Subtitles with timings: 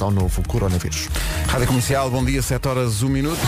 [0.00, 1.08] ao novo coronavírus.
[1.48, 3.40] Rádio Comercial, bom dia, 7 horas, 1 minuto.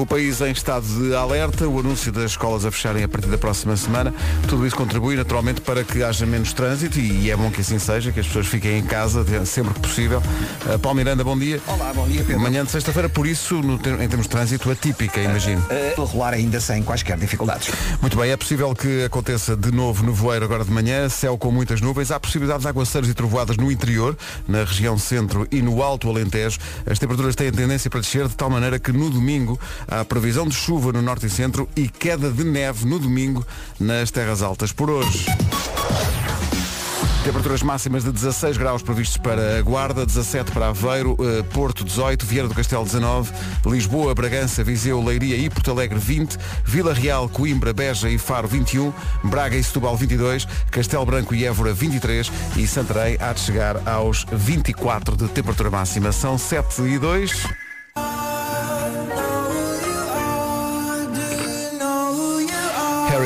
[0.00, 3.36] O país em estado de alerta, o anúncio das escolas a fecharem a partir da
[3.36, 4.14] próxima semana,
[4.48, 8.10] tudo isso contribui naturalmente para que haja menos trânsito e é bom que assim seja,
[8.10, 10.22] que as pessoas fiquem em casa sempre que possível.
[10.64, 11.60] Uh, Paulo Miranda, bom dia.
[11.66, 12.40] Olá, bom dia Pedro.
[12.40, 15.62] Manhã de sexta-feira, por isso, no, em termos de trânsito, atípica, imagino.
[15.96, 17.70] Uh, uh, rolar ainda sem quaisquer dificuldades.
[18.00, 21.82] Muito bem, é possível que aconteça de novo nevoeiro agora de manhã, céu com muitas
[21.82, 24.16] nuvens, há possibilidade de aguaceiros e trovoadas no interior,
[24.48, 26.58] na região centro e no alto Alentejo.
[26.90, 30.54] As temperaturas têm tendência para descer de tal maneira que no domingo há previsão de
[30.54, 33.44] chuva no norte e centro e queda de neve no domingo
[33.78, 34.72] nas terras altas.
[34.72, 35.26] Por hoje.
[37.24, 42.24] Temperaturas máximas de 16 graus previstos para a Guarda, 17 para Aveiro, eh, Porto 18,
[42.24, 43.30] Vieira do Castelo 19,
[43.66, 48.90] Lisboa, Bragança, Viseu, Leiria e Porto Alegre 20, Vila Real, Coimbra, Beja e Faro 21,
[49.24, 54.24] Braga e Setúbal 22, Castelo Branco e Évora 23 e Santarém há de chegar aos
[54.32, 56.12] 24 de temperatura máxima.
[56.12, 57.44] São 7 e 2.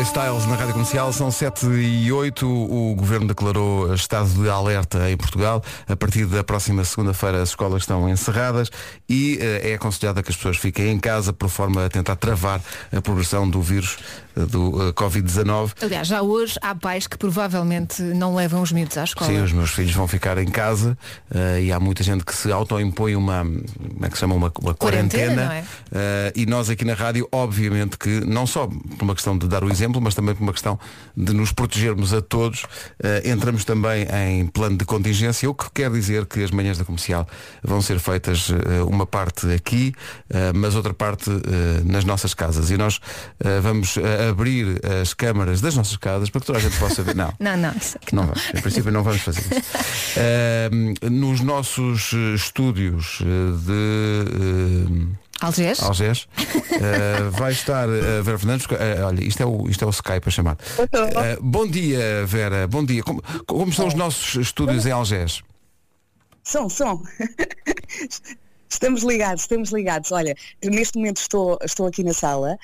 [0.04, 2.46] Harry Styles na Rádio Comercial, são 7 e 8.
[2.46, 5.62] O Governo declarou estado de alerta em Portugal.
[5.88, 8.70] A partir da próxima segunda-feira as escolas estão encerradas
[9.08, 12.60] e uh, é aconselhado que as pessoas fiquem em casa por forma a tentar travar
[12.94, 13.96] a progressão do vírus
[14.36, 15.72] uh, do uh, Covid-19.
[15.80, 19.30] Aliás, já hoje há pais que provavelmente não levam os miúdos à escola.
[19.30, 20.98] Sim, os meus filhos vão ficar em casa
[21.60, 24.74] e há muita gente que se autoimpõe uma, como é que se chama, uma, uma
[24.74, 25.46] quarentena.
[25.46, 26.32] quarentena é?
[26.36, 29.70] e nós aqui na rádio, obviamente que, não só por uma questão de dar o
[29.70, 30.78] exemplo, mas também por uma questão
[31.16, 32.64] de nos protegermos a todos.
[32.64, 36.84] Uh, entramos também em plano de contingência, o que quer dizer que as manhãs da
[36.84, 37.26] comercial
[37.62, 39.92] vão ser feitas uh, uma parte aqui,
[40.30, 41.30] uh, mas outra parte
[41.84, 42.70] nas nossas casas.
[42.70, 43.00] E nós
[43.62, 43.96] vamos
[44.28, 47.14] abrir as câmaras das nossas casas para que toda a gente possa ver.
[47.14, 47.74] Não, não, não, é
[48.12, 51.10] não, Em princípio não vamos fazer isso.
[51.10, 53.18] nos nossos estúdios
[53.64, 55.82] de Algés.
[55.82, 56.28] Algés.
[56.38, 58.66] uh, vai estar uh, Vera Fernandes.
[58.66, 60.56] Uh, olha, isto é, o, isto é o Skype a chamar.
[60.78, 62.66] Uh, bom dia, Vera.
[62.66, 63.02] Bom dia.
[63.02, 65.42] Como, como estão os nossos estúdios em Algés?
[66.42, 67.02] São, são.
[68.74, 70.10] Estamos ligados, estamos ligados.
[70.10, 72.58] Olha, neste momento estou, estou aqui na sala.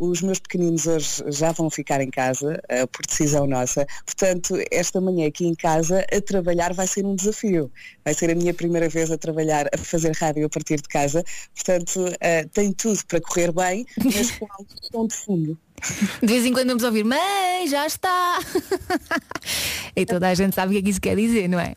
[0.00, 3.86] Uh, os meus pequeninos hoje já vão ficar em casa, uh, por decisão nossa.
[4.06, 7.70] Portanto, esta manhã aqui em casa, a trabalhar vai ser um desafio.
[8.02, 11.22] Vai ser a minha primeira vez a trabalhar, a fazer rádio a partir de casa.
[11.54, 15.58] Portanto, uh, tem tudo para correr bem, mas com algo som de fundo.
[16.22, 18.38] De vez em quando vamos ouvir, mãe, já está.
[19.94, 21.74] e toda a gente sabe o que é que isso quer dizer, não é?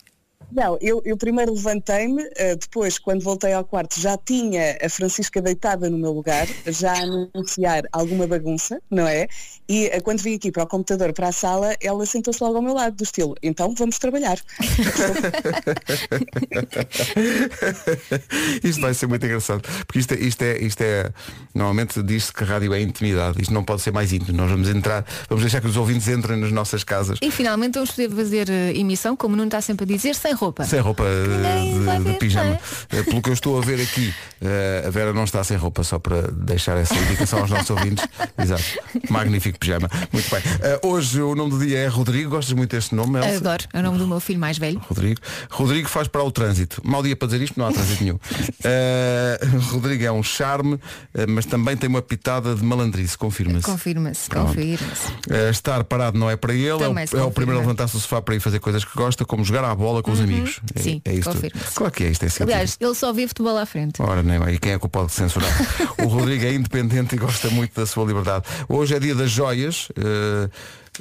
[0.52, 5.42] Não, eu, eu primeiro levantei-me, uh, depois, quando voltei ao quarto, já tinha a Francisca
[5.42, 9.28] deitada no meu lugar, já a anunciar alguma bagunça, não é?
[9.68, 12.62] E uh, quando vim aqui para o computador, para a sala, ela sentou-se logo ao
[12.62, 14.40] meu lado, do estilo, então vamos trabalhar.
[18.64, 21.12] isto vai ser muito engraçado, porque isto é, isto é, isto é
[21.54, 24.70] normalmente diz-se que a rádio é intimidade, isto não pode ser mais íntimo, nós vamos
[24.70, 27.20] entrar, vamos deixar que os ouvintes entrem nas nossas casas.
[27.22, 30.64] E finalmente vamos poder fazer uh, emissão, como não está sempre a dizer, sem roupa.
[30.64, 32.58] Sem roupa de, de, de pijama.
[32.90, 33.04] É?
[33.04, 36.00] Pelo que eu estou a ver aqui, uh, a Vera não está sem roupa, só
[36.00, 38.06] para deixar essa indicação aos nossos ouvintes.
[38.40, 38.64] Exato.
[39.10, 39.90] Magnífico pijama.
[40.12, 40.40] Muito bem.
[40.40, 42.30] Uh, hoje o nome do dia é Rodrigo.
[42.30, 43.38] Gostas muito deste nome, Elsa?
[43.38, 43.64] Adoro.
[43.74, 44.80] É o nome do meu filho mais velho.
[44.88, 45.20] Rodrigo.
[45.50, 46.82] Rodrigo faz para o trânsito.
[46.86, 48.16] Mal dia para dizer isto, não há trânsito nenhum.
[48.16, 50.80] Uh, Rodrigo é um charme,
[51.28, 53.18] mas também tem uma pitada de malandrice.
[53.18, 53.66] Confirma-se.
[53.66, 54.30] Confirma-se.
[54.30, 55.12] Confirma-se.
[55.50, 56.84] estar parado não é para ele.
[56.84, 59.26] é o, é o primeiro a levantar-se do sofá para ir fazer coisas que gosta,
[59.26, 60.26] como jogar à bola com os Uhum.
[60.34, 60.62] Amigos.
[60.76, 61.30] É, Sim, é isso.
[61.76, 62.26] Claro que é isto.
[62.26, 64.02] É Aliás, ele só vê futebol à frente.
[64.02, 65.50] Ora, nem E quem é que o pode censurar?
[66.04, 68.46] o Rodrigo é independente e gosta muito da sua liberdade.
[68.68, 69.90] Hoje é dia das joias.
[69.90, 70.50] Uh,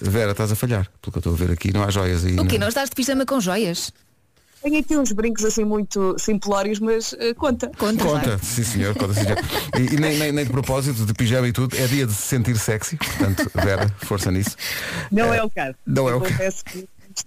[0.01, 0.89] Vera, estás a falhar.
[1.03, 2.39] Pelo que eu estou a ver aqui, não há joias aí.
[2.39, 2.55] O quê?
[2.55, 3.93] Não, não estás de pijama com joias?
[4.63, 7.71] Tenho aqui uns brincos assim muito simplórios, mas uh, conta.
[7.79, 8.39] Conta, conta.
[8.39, 9.39] Sim senhor, conta sim, senhor.
[9.79, 12.23] E, e nem, nem, nem, de propósito, de pijama e tudo, é dia de se
[12.23, 14.57] sentir sexy, portanto, Vera, força nisso.
[15.13, 15.77] Não uh, é o caso.
[15.87, 16.65] Não é o caso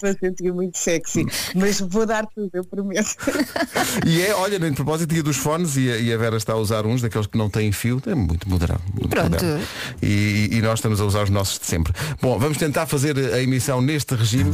[0.04, 1.26] a sentir muito sexy,
[1.56, 3.16] mas vou dar tudo, eu prometo.
[4.06, 6.54] E é, olha, nem de propósito, dia dos fones e a, e a, Vera está
[6.54, 8.82] a usar uns daqueles que não têm fio, é muito moderado.
[8.94, 9.32] Muito Pronto.
[9.32, 9.64] Moderado.
[10.02, 11.94] E, e, nós estamos a usar os nossos de sempre.
[12.22, 14.52] Bom, vamos tentar fazer a emissão neste regime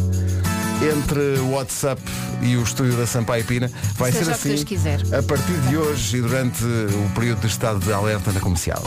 [0.81, 2.01] entre o WhatsApp
[2.41, 3.69] e o estúdio da Sampaio Pina.
[3.95, 5.01] Vai Seja ser assim quiser.
[5.13, 8.83] a partir de hoje e durante o período de estado de alerta na comercial.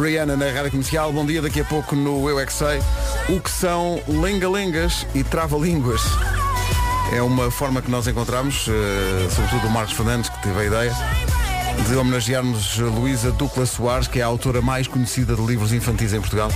[0.00, 2.80] Rihanna na Rádio Comercial, bom dia, daqui a pouco no Eu é que Sei.
[3.28, 6.00] O que são lenga-lengas e trava-línguas?
[7.12, 8.72] É uma forma que nós encontramos, uh,
[9.34, 10.92] sobretudo o Marcos Fernandes, que teve a ideia,
[11.88, 16.20] de homenagearmos Luísa Ducla Soares, que é a autora mais conhecida de livros infantis em
[16.20, 16.50] Portugal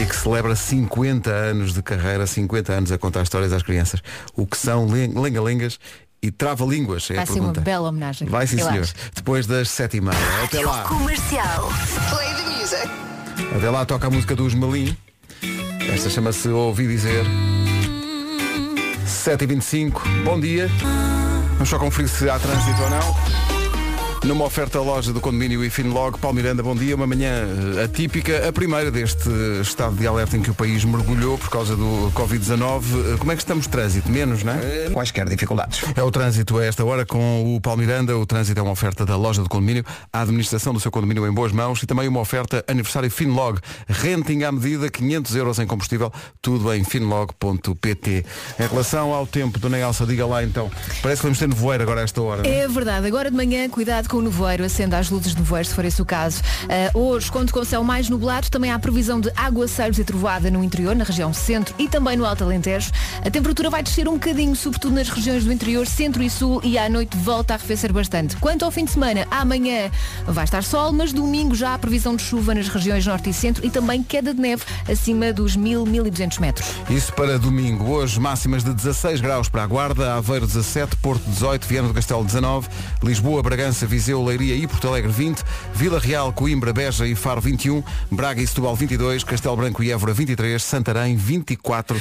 [0.00, 4.00] e que celebra 50 anos de carreira, 50 anos a contar histórias às crianças.
[4.34, 5.78] O que são lenga-lengas
[6.22, 7.10] e trava-línguas?
[7.10, 7.60] É Vai a ser pergunta.
[7.60, 8.28] uma bela homenagem.
[8.28, 8.82] Vai sim, eu senhor.
[8.82, 8.94] acho.
[9.14, 10.16] Depois das sete e meia.
[10.44, 10.82] Até lá.
[10.84, 11.68] Comercial.
[12.10, 12.37] Play
[12.68, 12.90] music.
[13.56, 14.96] Até lá toca a música dos Melim.
[15.92, 17.24] Esta chama-se Ouvi Dizer.
[19.06, 20.68] 7h25, bom dia.
[21.52, 23.57] Vamos só conferir se há trânsito ou não.
[24.28, 26.94] Numa oferta loja do condomínio e Finlog, Paulo Miranda, bom dia.
[26.94, 27.46] Uma manhã
[27.78, 29.26] eh, atípica, a primeira deste
[29.62, 33.14] estado de alerta em que o país mergulhou por causa do Covid-19.
[33.14, 34.10] Eh, Como é que estamos de trânsito?
[34.10, 34.90] Menos, não é?
[34.92, 35.80] Quaisquer dificuldades.
[35.96, 38.18] É o trânsito a esta hora com o Paulo Miranda.
[38.18, 39.82] O trânsito é uma oferta da loja do condomínio,
[40.12, 43.58] a administração do seu condomínio em boas mãos e também uma oferta aniversário Finlog.
[43.88, 48.26] Renting à medida, 500 euros em combustível, tudo em finlog.pt.
[48.60, 50.70] Em relação ao tempo, Dona Elsa, diga lá então.
[51.00, 52.46] Parece que vamos ter nevoeiro agora a esta hora.
[52.46, 52.58] é?
[52.58, 55.74] É verdade, agora de manhã, cuidado com o nevoeiro, acenda as luzes de nevoeiro se
[55.74, 56.42] for esse o caso.
[56.64, 60.62] Ah, hoje, conto com céu mais nublado, também há previsão de aguaceiros e trovoada no
[60.62, 62.90] interior, na região centro e também no Alto Alentejo.
[63.24, 66.78] A temperatura vai descer um bocadinho, sobretudo nas regiões do interior, centro e sul, e
[66.78, 68.36] à noite volta a arrefecer bastante.
[68.36, 69.90] Quanto ao fim de semana, amanhã
[70.26, 73.64] vai estar sol, mas domingo já há previsão de chuva nas regiões norte e centro
[73.64, 76.68] e também queda de neve acima dos 1000, 1200 metros.
[76.90, 77.90] Isso para domingo.
[77.90, 82.24] Hoje, máximas de 16 graus para a Guarda, Aveiro 17, Porto 18, Viana do Castelo
[82.24, 82.68] 19,
[83.02, 85.42] Lisboa, Bragança, Viseu, Leiria e Porto Alegre 20,
[85.74, 90.12] Vila Real, Coimbra, Beja e Faro 21, Braga e Setúbal 22, Castelo Branco e Évora
[90.12, 92.00] 23, Santarém 24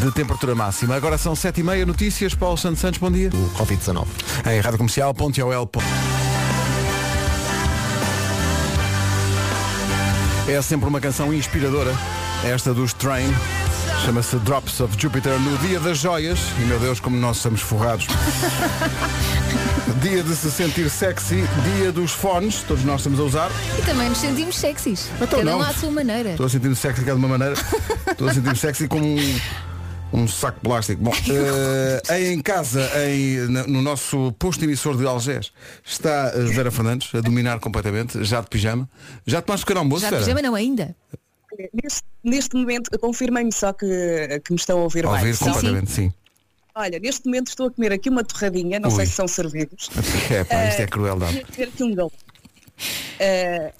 [0.00, 0.94] de temperatura máxima.
[0.94, 2.34] Agora são 7h30, notícias.
[2.36, 3.30] Paulo Santos Santos, bom dia.
[3.30, 4.06] do Covid-19.
[4.46, 5.12] Em Rádio Comercial.
[10.46, 11.92] É sempre uma canção inspiradora,
[12.44, 13.26] esta dos Train.
[14.04, 16.38] Chama-se Drops of Jupiter no Dia das Joias.
[16.60, 18.06] E meu Deus, como nós somos forrados.
[20.02, 21.44] dia de se sentir sexy,
[21.78, 23.50] dia dos fones, todos nós estamos a usar.
[23.78, 25.08] E também nos sentimos sexys.
[25.16, 25.58] Então Cada não.
[25.58, 26.30] um à sua maneira.
[26.30, 27.54] Estou a sentir-me sexy cá de uma maneira.
[28.10, 29.40] Estou a sentir-me sexy como um,
[30.12, 31.02] um saco de plástico.
[31.02, 31.12] Bom,
[32.08, 35.52] eh, em casa, em- no nosso posto emissor de Algés,
[35.84, 38.88] está a Vera Fernandes a dominar completamente, já de pijama.
[39.24, 40.24] Já tomaste pequeno almoço, Já de Vera?
[40.24, 40.96] pijama não ainda.
[41.72, 43.86] Neste, neste momento, confirmem-me só que,
[44.44, 45.34] que me estão a ouvir A ouvir bem.
[45.34, 45.52] Sim, sim.
[45.52, 46.12] completamente, sim.
[46.74, 48.96] Olha, neste momento estou a comer aqui uma torradinha, não Ui.
[48.96, 49.90] sei se são servidos.
[50.32, 51.44] É, pá, isto é crueldade.
[51.44, 52.12] Queria comer aqui um galo.
[53.18, 53.72] Eh,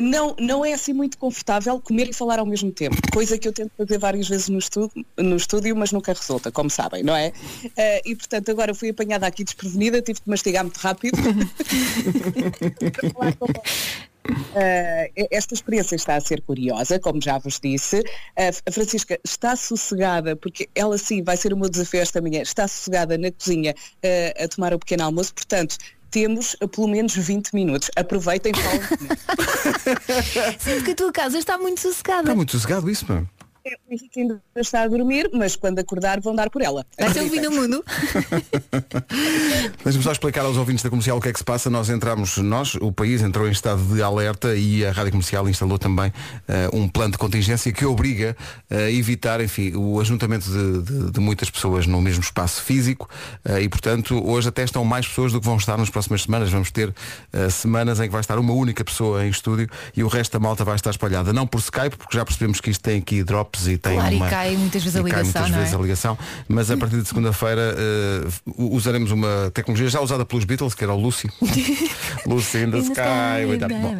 [0.00, 3.52] não, não é assim muito confortável comer e falar ao mesmo tempo, coisa que eu
[3.52, 7.32] tento fazer várias vezes no estúdio, no estúdio mas nunca resulta, como sabem, não é?
[7.76, 11.18] Eh, e portanto agora fui apanhada aqui desprevenida, tive de mastigar muito rápido.
[14.54, 18.02] Eh, esta experiência está a ser curiosa, como já vos disse.
[18.36, 22.40] Eh, a Francisca está sossegada, porque ela sim vai ser o meu desafio esta manhã,
[22.42, 25.76] está sossegada na cozinha eh, a tomar o pequeno almoço, portanto,
[26.10, 27.90] temos pelo menos 20 minutos.
[27.96, 28.84] Aproveitem comigo.
[30.60, 32.22] Sinto que a tua casa está muito sossegada.
[32.22, 33.28] Está muito sossegado isso, mano.
[33.66, 36.84] É, o Henrique ainda está a dormir, mas quando acordar vão dar por ela.
[37.00, 37.82] Vai ser o fim do mundo.
[39.82, 41.70] Deixa-me só explicar aos ouvintes da comercial o que é que se passa.
[41.70, 45.78] Nós entramos, nós, o país entrou em estado de alerta e a Rádio Comercial instalou
[45.78, 46.12] também
[46.46, 48.36] eh, um plano de contingência que obriga
[48.70, 53.08] a evitar, enfim, o ajuntamento de, de- de muitas pessoas no mesmo espaço físico
[53.44, 56.50] eh, e, portanto, hoje até estão mais pessoas do que vão estar nas próximas semanas.
[56.50, 56.94] Vamos ter
[57.32, 60.38] eh, semanas em que vai estar uma única pessoa em estúdio e o resto da
[60.38, 61.32] malta vai estar espalhada.
[61.32, 63.22] Não por Skype, porque já percebemos que isto tem aqui
[63.66, 64.28] e tem Claro, e uma...
[64.28, 65.60] cai muitas vezes a e ligação, muitas não é?
[65.60, 66.18] vezes a ligação,
[66.48, 70.92] mas a partir de segunda-feira eh, usaremos uma tecnologia já usada pelos Beatles, que era
[70.92, 71.28] o Lucy.
[72.26, 73.58] Lucy in the Sky.
[73.58, 73.96] that- Bom,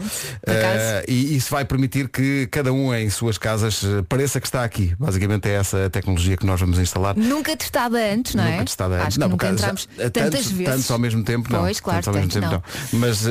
[0.46, 4.64] eh, e isso vai permitir que cada um em suas casas eh, pareça que está
[4.64, 4.94] aqui.
[4.98, 7.16] Basicamente é essa a tecnologia que nós vamos instalar.
[7.16, 8.52] Nunca testada antes, não é?
[8.52, 9.14] Nunca testada Acho antes.
[9.16, 10.72] que Não, nunca já- entramos eh, tantas tantos, vezes.
[10.74, 11.60] tantos ao mesmo tempo, não.
[11.60, 12.52] Pois, claro, Tantos ao mesmo tempo,
[12.92, 12.98] não.
[13.00, 13.30] Mas, eh,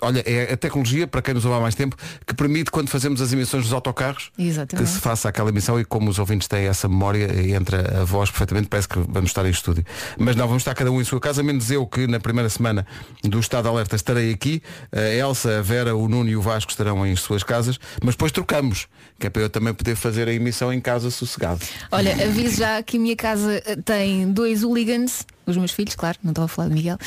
[0.00, 3.20] olha, é a tecnologia, para quem nos ouve há mais tempo, que permite, quando fazemos
[3.20, 4.86] as emissões dos autocarros, Exatamente.
[4.86, 8.04] que se faça aquela emissão e como os ouvintes têm essa memória, eh, entra a
[8.04, 9.84] voz perfeitamente, parece que vamos estar em estúdio.
[10.18, 12.86] Mas não, vamos estar cada um em sua casa, menos eu que na primeira semana
[13.22, 14.62] do estado de alerta estarei aqui.
[14.92, 18.32] A Elsa, a Vera, o Nuno e o Vasco estarão em suas casas, mas depois
[18.32, 18.86] trocamos,
[19.18, 21.60] que é para eu também poder fazer a emissão em casa sossegado.
[21.90, 26.18] Olha, aviso já que a minha casa eh, tem dois hooligans, os meus filhos, claro,
[26.22, 26.98] não estou a falar de Miguel,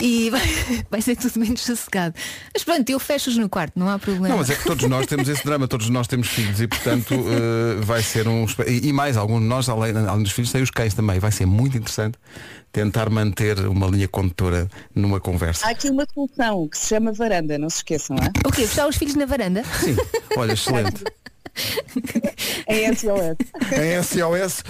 [0.00, 0.40] e vai,
[0.90, 2.14] vai ser tudo menos sossegado.
[2.52, 4.28] Mas pronto, eu fecho-os no quarto, não há problema.
[4.28, 7.14] Não, mas é que todos nós temos esse drama, todos nós temos filhos e portanto
[7.28, 10.62] eh, vai ser um e, e mais, alguns de nós, além, além dos filhos, têm
[10.62, 11.18] os cães também.
[11.18, 12.18] Vai ser muito interessante
[12.72, 15.66] tentar manter uma linha condutora numa conversa.
[15.66, 18.48] Há aqui uma solução que se chama varanda, não se esqueçam, é?
[18.48, 18.66] O quê?
[18.66, 19.62] Fechar os filhos na varanda?
[19.64, 19.96] Sim,
[20.36, 21.04] olha, excelente.
[22.68, 23.36] Em SOS.
[23.72, 24.64] Em SOS,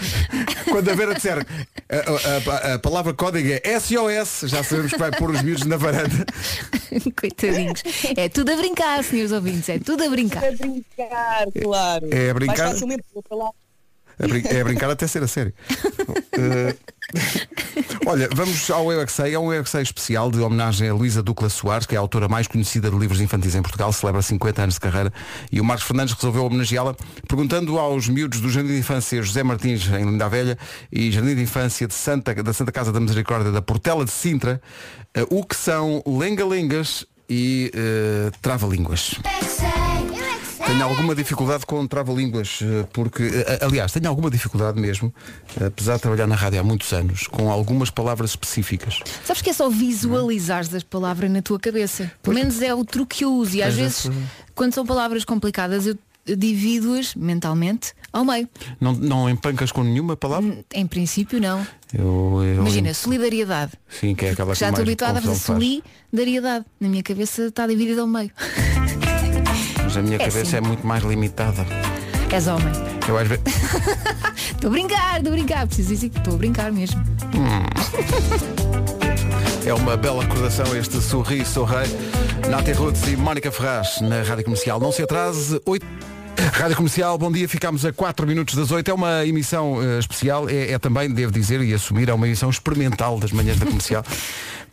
[0.71, 1.47] quando a Vera disser
[1.89, 5.77] a, a- a palavra código é SOS, já sabemos que vai pôr os miúdos na
[5.77, 6.25] varanda.
[7.19, 7.83] Coitadinhos.
[8.17, 10.45] É tudo a brincar, senhores ouvintes, é tudo a brincar.
[10.45, 12.09] A brincar, claro.
[12.13, 12.57] É a brincar?
[12.59, 13.51] Mais facilmente vou falar.
[14.19, 15.53] A brin- É a brincar até ser a sério.
[16.33, 16.75] Eh,
[18.07, 19.35] Olha, vamos ao Eu é que Sei.
[19.35, 21.99] É um Eu é que Sei especial de homenagem a Luísa Ducla Soares, que é
[21.99, 25.13] a autora mais conhecida de livros infantis em Portugal, celebra 50 anos de carreira.
[25.51, 26.95] E o Marcos Fernandes resolveu homenageá-la,
[27.29, 30.59] perguntando aos miúdos do Jardim de Infância José Martins, em Linda Velha,
[30.91, 34.61] e Jardim de Infância de Santa, da Santa Casa da Misericórdia da Portela de Sintra,
[35.15, 39.17] eh, o que são lenga-lengas e eh, trava-línguas.
[40.67, 45.13] Tenho alguma dificuldade com trava-línguas, eh, porque, eh, aliás, tenho alguma dificuldade mesmo,
[45.61, 49.01] eh, apesar de trabalhar na rádio há muitos anos, com algumas palavras específicas.
[49.25, 52.11] Sabes que é só visualizar as palavras na tua cabeça.
[52.23, 53.57] Pelo menos é o truque que eu uso.
[53.57, 54.09] E às vezes,
[54.55, 58.49] quando são palavras complicadas, eu divido-as mentalmente ao meio.
[58.81, 60.65] Não, não empancas com nenhuma palavra?
[60.73, 61.67] Em princípio, não.
[61.93, 63.73] Eu, eu- Imagina, solidariedade.
[63.89, 66.65] Sim, que é aquela que Já estou habituada a fazer solidariedade.
[66.81, 68.31] Na minha cabeça está dividida ao meio.
[69.93, 70.57] Mas a minha É cabeça assim.
[70.57, 71.67] é muito mais limitada.
[72.31, 72.73] És homem.
[73.07, 73.45] Eu às vezes.
[74.53, 75.67] Estou a brincar, estou a brincar.
[75.67, 77.03] Preciso dizer que estou a brincar mesmo.
[79.67, 81.87] É uma bela recordação este Sorri, Sou Rei.
[82.49, 84.81] Nati Roots e Mónica Ferraz na Rádio Comercial.
[84.81, 85.85] Não se atrase, 8.
[86.55, 88.91] Rádio Comercial, bom dia, ficámos a 4 minutos das 8.
[88.91, 92.49] É uma emissão eh, especial, é, é também, devo dizer e assumir, é uma emissão
[92.49, 94.03] experimental das manhãs da comercial.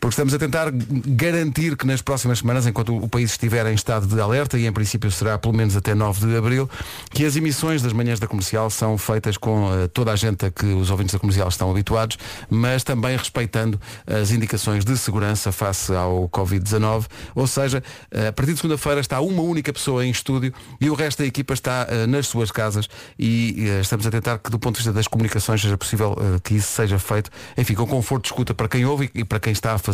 [0.00, 4.06] Porque estamos a tentar garantir que nas próximas semanas, enquanto o país estiver em estado
[4.06, 6.70] de alerta, e em princípio será pelo menos até 9 de abril,
[7.10, 10.50] que as emissões das manhãs da comercial são feitas com eh, toda a gente a
[10.50, 12.16] que os ouvintes da comercial estão habituados,
[12.48, 17.04] mas também respeitando as indicações de segurança face ao Covid-19.
[17.34, 20.94] Ou seja, eh, a partir de segunda-feira está uma única pessoa em estúdio e o
[20.94, 22.88] resto da equipa está eh, nas suas casas
[23.18, 26.68] e estamos a tentar que do ponto de vista das comunicações seja possível que isso
[26.68, 29.78] seja feito, enfim, com conforto de escuta para quem ouve e para quem está a
[29.78, 29.89] fazer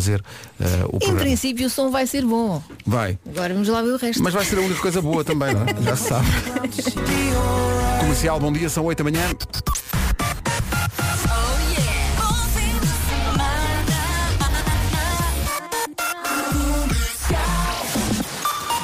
[0.59, 1.19] eh, o Em programa.
[1.19, 2.61] princípio o som vai ser bom.
[2.85, 3.17] Vai.
[3.29, 4.21] Agora vamos lá ver o resto.
[4.23, 5.65] Mas vai ser a única coisa boa também, não é?
[5.83, 6.27] Já se sabe.
[7.99, 9.23] Comercial, bom dia, são 8 da manhã.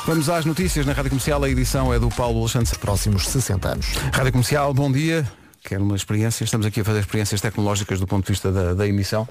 [0.05, 1.43] Vamos às notícias na Rádio Comercial.
[1.43, 2.77] A edição é do Paulo Alexandre.
[2.77, 3.85] Próximos 60 anos.
[4.13, 5.25] Rádio Comercial, bom dia.
[5.63, 6.43] Quero uma experiência.
[6.43, 9.27] Estamos aqui a fazer experiências tecnológicas do ponto de vista da, da emissão.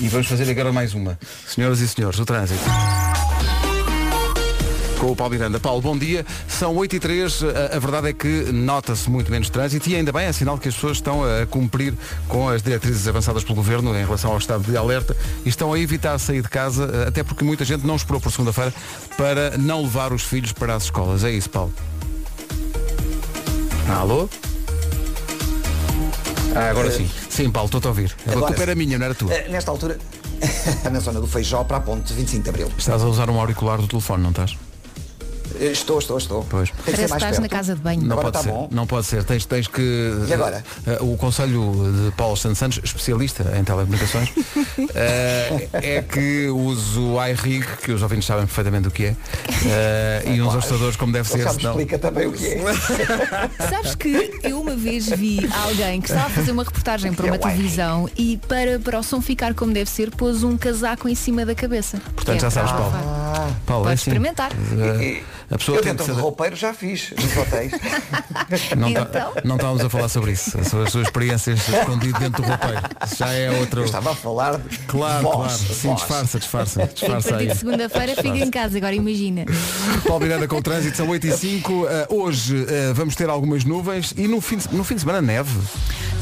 [0.00, 1.16] E vamos fazer agora mais uma.
[1.46, 2.60] Senhoras e senhores, o trânsito.
[4.98, 5.60] Com o Paulo Miranda.
[5.60, 6.26] Paulo, bom dia.
[6.48, 10.10] São 8 e 3 A, a verdade é que nota-se muito menos trânsito e ainda
[10.10, 11.94] bem é sinal que as pessoas estão a cumprir
[12.26, 15.16] com as diretrizes avançadas pelo Governo em relação ao estado de alerta
[15.46, 18.32] e estão a evitar sair de casa, eh, até porque muita gente não esperou por
[18.32, 18.74] segunda-feira
[19.16, 21.22] para não levar os filhos para as escolas.
[21.22, 21.72] É isso, Paulo.
[23.88, 24.28] Alô?
[26.54, 27.08] Ah, agora sim.
[27.28, 28.14] Sim, Paulo, estou a ouvir.
[28.26, 29.32] A Agora culpa era minha, não era tua.
[29.32, 29.98] Eh, Nesta altura,
[30.90, 32.72] na zona do Feijó para a ponte 25 de Abril.
[32.76, 34.56] Estás a usar um auricular do telefone, não estás?
[35.60, 36.46] Eh, Estou, estou, estou.
[36.48, 36.70] Pois.
[36.84, 37.48] Tem que estás na perto.
[37.50, 38.02] casa de banho.
[38.02, 38.54] Não Agora pode está ser.
[38.56, 38.68] bom.
[38.70, 39.24] Não pode ser.
[39.24, 40.12] Tens, tens que.
[40.28, 40.64] E agora?
[40.86, 41.74] eh, o conselho
[42.06, 44.30] de Paulo Santos Santos, especialista em telecomunicações,
[44.94, 49.16] eh, é que uso o iRig, que os ouvintes sabem perfeitamente o que é,
[49.66, 51.48] eh, e uns ajustadores como deve ser.
[51.50, 52.58] senão- explica também o que é.
[53.70, 57.30] Sabes que eu uma vez vi alguém que estava a fazer uma reportagem para É
[57.30, 61.14] uma televisão e para, para o som ficar como deve ser, pôs um casaco em
[61.14, 61.98] cima da cabeça.
[62.14, 62.86] Portanto, Que já é sabes, Paulo.
[62.88, 63.50] abafar.
[63.66, 64.10] Paulo, é Podes assim.
[64.10, 64.50] experimentar.
[64.52, 66.12] Eh, a pessoa Eu tem que ser.
[66.12, 67.72] roupeiro já fiz nos hotéis.
[68.76, 69.32] Não, tá- Então?
[69.44, 70.58] não estávamos a falar sobre isso.
[70.58, 72.80] As suas, as suas experiências escondidas dentro do roupeiro.
[73.16, 73.80] Já é outro.
[73.82, 75.58] Eu estava a falar de Claro, voz, claro.
[75.74, 75.98] Sim, voz.
[76.00, 76.80] disfarça, disfarça.
[76.80, 79.44] E a Disfarça partir de segunda-feira fica em casa, agora imagina.
[80.06, 83.64] Paulo Miranda com o trânsito, são 8 e 5 Uh, Hoje uh, vamos ter algumas
[83.64, 85.50] nuvens e no fim, de, no fim de semana neve.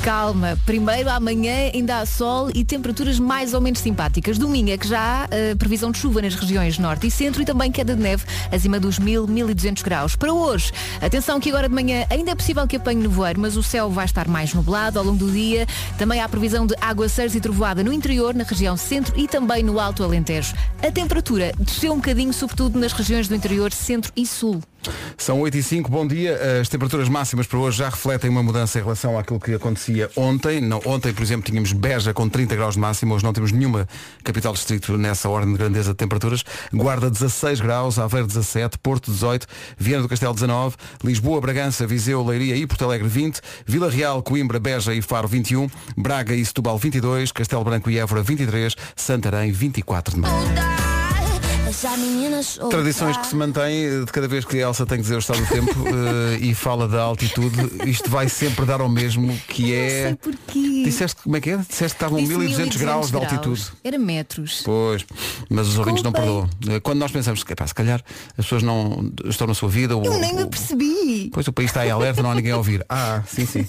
[0.06, 4.38] Calma, primeiro amanhã ainda há sol e temperaturas mais ou menos simpáticas.
[4.38, 7.44] Domingo é que já há eh, previsão de chuva nas regiões norte e centro e
[7.44, 10.14] também queda de neve acima dos 1000, 1200 graus.
[10.14, 10.70] Para hoje,
[11.02, 14.04] atenção que agora de manhã ainda é possível que apanhe nevoeiro, mas o céu vai
[14.04, 15.66] estar mais nublado ao longo do dia.
[15.98, 19.80] Também há previsão de aguaceiros e trovoada no interior, na região centro e também no
[19.80, 20.54] Alto Alentejo.
[20.86, 24.62] A temperatura desceu um bocadinho, sobretudo nas regiões do interior, centro e sul.
[25.16, 26.60] São 8 e 5 bom dia.
[26.60, 30.60] As temperaturas máximas para hoje já refletem uma mudança em relação àquilo que acontecia ontem.
[30.60, 33.88] Não, ontem, por exemplo, tínhamos Beja com 30 graus de máximo, hoje não temos nenhuma
[34.24, 36.44] capital distrito nessa ordem de grandeza de temperaturas.
[36.72, 39.46] Guarda 16 graus, Aveiro 17, Porto 18,
[39.78, 44.58] Viana do Castelo 19, Lisboa, Bragança, Viseu, Leiria e Porto Alegre 20, Vila Real, Coimbra,
[44.58, 50.14] Beja e Faro 21, Braga e Setúbal 22, Castelo Branco e Évora 23, Santarém 24
[50.14, 51.05] de maio.
[52.70, 55.40] Tradições que se mantêm de cada vez que a Elsa tem que dizer o estado
[55.40, 59.74] do tempo eh, e fala da altitude, isto vai sempre dar ao mesmo, que Não
[59.74, 59.88] é.
[59.88, 60.82] sei porquê.
[60.84, 61.56] Disseste como é que é?
[61.56, 63.64] Disseste que estavam Disse 1200 graus de altitude.
[63.82, 64.62] Era metros.
[64.64, 65.04] Pois,
[65.50, 66.48] mas os ouvintes não perdoam.
[66.68, 68.00] Eh, Quando nós pensamos que se calhar
[68.38, 69.94] as pessoas não estão na sua vida.
[69.94, 71.30] Eu o- nem me apercebi.
[71.32, 72.84] Pois o país está em alerta, não há ninguém a ouvir.
[72.88, 73.66] Ah, sim, sim.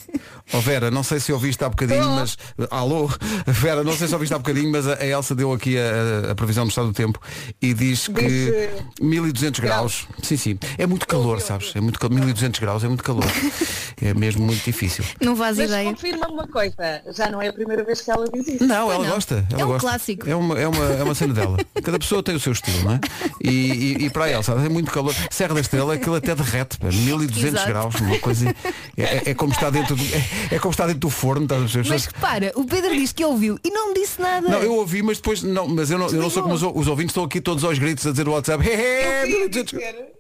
[0.54, 2.38] Ó Vera, não sei se ouviste há bocadinho, mas.
[2.70, 3.10] Alô?
[3.46, 6.66] Vera, não sei se ouviste há bocadinho, mas a Elsa deu aqui a, a previsão
[6.66, 7.20] do estado do tempo
[7.62, 8.70] e diz que Disse-
[9.02, 10.08] 1200 graus.
[10.22, 10.60] Sim, sim.
[10.78, 11.72] É muito calor, sabes?
[11.76, 13.26] É muito cal- 1200 graus, é muito calor.
[14.00, 15.04] É mesmo muito difícil.
[15.20, 15.90] Não faz Mas ideia.
[15.90, 16.76] confirma uma coisa,
[17.16, 18.64] já não é a primeira vez que ela diz isso.
[18.68, 19.12] Não, ela não.
[19.16, 19.44] gosta.
[19.52, 19.88] Ela É um gosta.
[19.90, 20.30] clássico.
[20.30, 21.58] É uma, é, uma, é uma cena dela.
[21.84, 23.00] Cada pessoa tem o seu estilo, não é?
[23.44, 25.16] E, e, e para a Elsa, é muito calor.
[25.32, 27.68] Serra da Estrela, aquilo até derrete, pá, 1200 Exato.
[27.68, 28.56] graus, uma coisa.
[28.96, 31.90] É, é- é como estar dentro do, é, é como estar dentro do forno, perceber?
[31.90, 34.48] Mas repara, o Pedro diz que ouviu e não me disse nada.
[34.48, 36.88] Não, eu ouvi, mas depois não, mas eu não, eu não sou como os, os
[36.88, 38.64] ouvintes, estão aqui todos aos gritos a dizer o WhatsApp.
[38.68, 40.18] "He, he, Eu queria 1200 graus." dizer,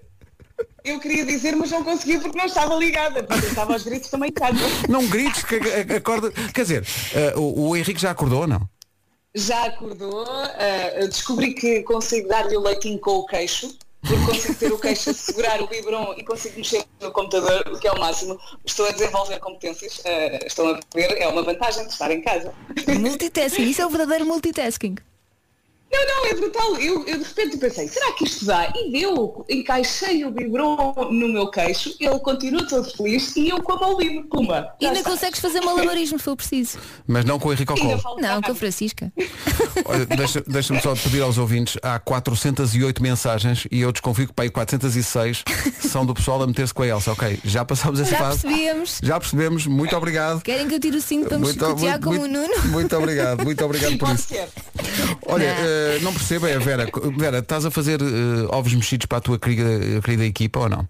[0.84, 3.24] eu queria dizer, mas não conseguia porque não estava ligada.
[3.24, 4.58] Porque eu estava aos gritos também casa.
[4.88, 5.56] Não grites que
[5.96, 6.32] acorda.
[6.54, 8.68] Quer dizer, eh, o, o Henrique já acordou ou não?
[9.36, 14.72] Já acordou, ah, descobri que consigo dar-lhe o leitinho com o queixo, porque consigo ter
[14.72, 18.00] o queixo a segurar o biberon e consigo mexer no computador, o que é o
[18.00, 18.40] máximo.
[18.66, 22.52] Estou a desenvolver competências, ah, estão a ver, é uma vantagem de estar em casa.
[23.00, 24.96] Multitasking, isso é o verdadeiro multitasking.
[26.06, 26.75] Não, não, é brutal.
[26.77, 28.72] Eu, eu de repente pensei, será que isto dá?
[28.75, 33.74] E deu, encaixei o biberon no meu queixo, ele continua todo feliz e eu com
[33.74, 34.68] a mão livre, puma.
[34.80, 35.12] E Já ainda está.
[35.12, 36.77] consegues fazer malabarismo se for preciso.
[37.08, 38.56] Mas não com o Henrique falo Não, com a.
[38.56, 39.12] Francisca.
[39.86, 44.44] Olha, deixa- Deixa-me só pedir aos ouvintes, há 408 mensagens e eu desconfio que para
[44.46, 45.44] aí 406
[45.80, 47.12] são do pessoal a meter-se com a Elsa.
[47.12, 48.42] Ok, já passámos essa Já fase.
[48.42, 49.00] percebemos.
[49.01, 50.42] Já percebemos, muito obrigado.
[50.42, 52.54] Querem que eu tire o cinto para me chicotear como o Nuno?
[52.68, 54.27] muito obrigado, muito obrigado por isso.
[55.27, 55.56] Olha,
[55.88, 55.96] Não.
[55.96, 56.88] eh, não percebo, é Vera.
[57.17, 58.06] Vera, estás a fazer eh,
[58.50, 60.88] ovos mexidos para a tua querida, querida equipa ou não?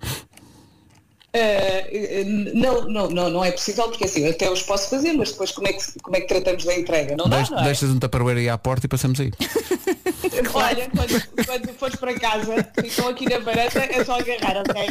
[1.36, 5.52] Uh, não, não, não, não é possível porque assim, até os posso fazer, mas depois
[5.52, 7.16] como é que, como é que tratamos da entrega?
[7.16, 7.64] Não dá, Deix- não é?
[7.66, 9.32] Deixas um taparoeiro aí à porta e passamos aí.
[10.54, 14.90] Olha, quando, quando fores para casa, ficam aqui na varanda, é só agarrar, ok?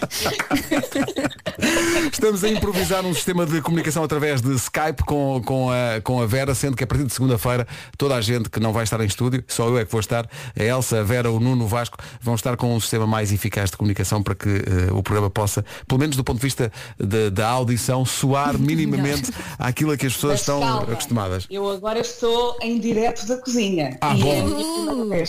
[2.12, 6.26] Estamos a improvisar um sistema de comunicação através de Skype com, com, a, com a
[6.26, 7.66] Vera, sendo que a partir de segunda-feira
[7.96, 10.28] toda a gente que não vai estar em estúdio, só eu é que vou estar,
[10.58, 13.70] a Elsa, a Vera, o Nuno, o Vasco, vão estar com um sistema mais eficaz
[13.70, 17.30] de comunicação para que eh, o programa possa, pelo menos do ponto de vista de-
[17.30, 21.46] da audição, soar minimamente àquilo a que as pessoas Mas estão calma, acostumadas.
[21.50, 23.96] Eu agora estou em direto da cozinha.
[24.00, 25.12] Ah, bom.
[25.14, 25.24] é.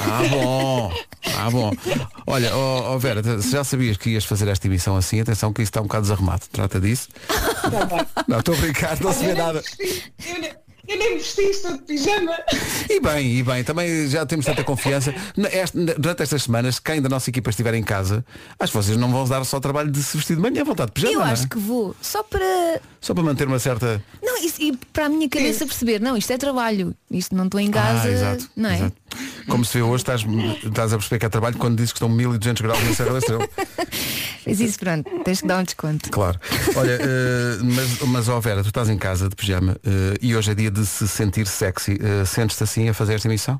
[0.00, 0.92] Ah bom,
[1.36, 1.72] ah bom.
[2.26, 5.62] Olha, ó ó, Vera, se já sabias que ias fazer esta emissão assim, atenção que
[5.62, 6.42] isso está um bocado desarrumado.
[6.52, 7.08] Trata disso.
[7.28, 8.24] Tá.
[8.28, 9.62] Não, estou a brincar, não se vê nada.
[10.26, 10.50] Eu nem,
[10.86, 12.32] eu nem vesti isto de pijama.
[12.88, 15.14] E bem, e bem, também já temos tanta confiança.
[15.98, 18.24] Durante estas semanas, quem da nossa equipa estiver em casa,
[18.58, 20.86] acho que vocês não vão dar só o trabalho de se vestir de manhã, estar
[20.86, 21.32] de pijama, Eu não é?
[21.32, 22.80] acho que vou só para.
[23.00, 24.02] Só para manter uma certa.
[24.22, 26.94] Não, isso, e para a minha cabeça perceber, não, isto é trabalho.
[27.10, 28.08] Isto não estou em casa.
[28.08, 28.76] ah, exato, não é?
[28.76, 28.96] exato.
[29.48, 30.24] Como se vê hoje, estás,
[30.64, 33.18] estás a perceber que é trabalho quando dizes que estão 1200 graus na Serra da
[33.18, 33.48] Estrela.
[34.46, 36.10] Mas isso pronto, tens que dar um desconto.
[36.10, 36.38] Claro.
[36.76, 40.50] Olha, eh, mas, mas ó Vera, tu estás em casa de pijama eh, e hoje
[40.50, 41.98] é dia de se sentir sexy.
[41.98, 43.58] Eh, Sentes-te assim a fazer esta emissão?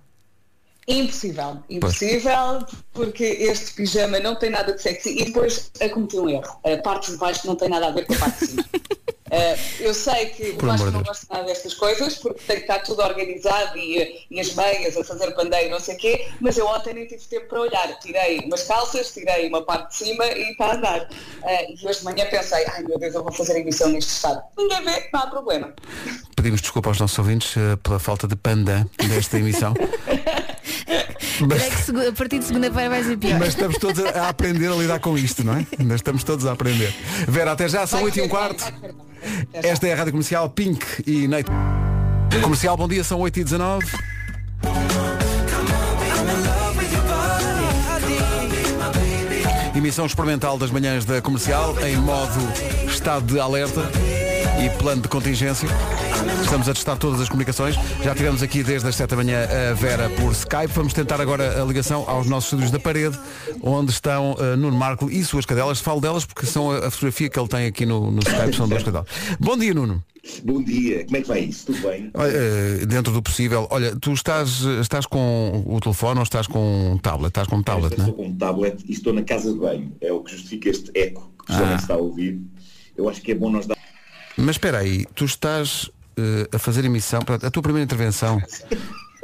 [0.87, 6.29] Impossível, impossível, porque este pijama não tem nada de sexy e depois a cometi um
[6.29, 6.61] erro.
[6.63, 8.65] A parte de baixo não tem nada a ver com a parte de cima.
[9.31, 12.79] Eh, eu sei que o Vasco não gosta nada destas coisas porque tem que estar
[12.81, 16.67] tudo organizado e, e as meias a fazer pandeiro, não sei o quê, mas eu
[16.67, 17.99] ontem nem tive tempo para olhar.
[17.99, 21.09] Tirei umas calças, tirei uma parte de cima e está a andar.
[21.43, 24.11] Eh, e hoje de manhã pensei, ai meu Deus, eu vou fazer a emissão neste
[24.11, 24.41] estado.
[24.57, 25.75] Ninguém vê, não há problema.
[26.37, 29.75] Pedimos desculpa aos nossos ouvintes eh, pela falta de panda desta emissão.
[31.49, 33.39] Mas- que a partir de segunda-feira vai ser pior?
[33.39, 35.67] Mas estamos todos a, aprender a lidar com isto, não é?
[35.79, 36.95] Ainda estamos todos a aprender.
[37.29, 38.73] Vera, até já, são Vai 8 e um quarto.
[39.53, 41.51] Esta é a Rádio Comercial Pink e Neito.
[42.43, 43.87] Comercial, bom dia, são 8 e 19
[49.77, 52.41] Emissão experimental das manhãs da comercial em modo
[52.87, 53.83] estado de alerta
[54.65, 55.69] e plano de contingência.
[56.43, 57.75] Estamos a testar todas as comunicações.
[58.03, 60.69] Já tivemos aqui desde as 7 da manhã a Vera por Skype.
[60.73, 63.19] Vamos tentar agora a ligação aos nossos estúdios da parede,
[63.63, 65.81] onde estão uh, Nuno Marco e suas cadelas.
[65.81, 68.69] Falo delas porque são a, a fotografia que ele tem aqui no, no Skype, são
[68.69, 69.07] duas cadelas.
[69.41, 70.03] Bom dia, Nuno.
[70.43, 71.67] Bom dia, como é que vai isso?
[71.67, 72.11] Tudo bem?
[72.15, 76.93] Olha, eh, dentro do possível, olha, tu estás, estás com o telefone ou estás com
[76.93, 77.29] um tablet?
[77.29, 78.09] Estás com um tablet, não é?
[78.09, 79.93] estou com um tablet e estou na casa de banho.
[80.01, 81.77] É o que justifica este eco que Ah.
[81.79, 82.41] está a ouvir.
[82.97, 83.77] Eu acho que é bom nós dar.
[84.37, 88.41] Mas espera aí, tu estás eh, a fazer emissão, portanto, a tua primeira intervenção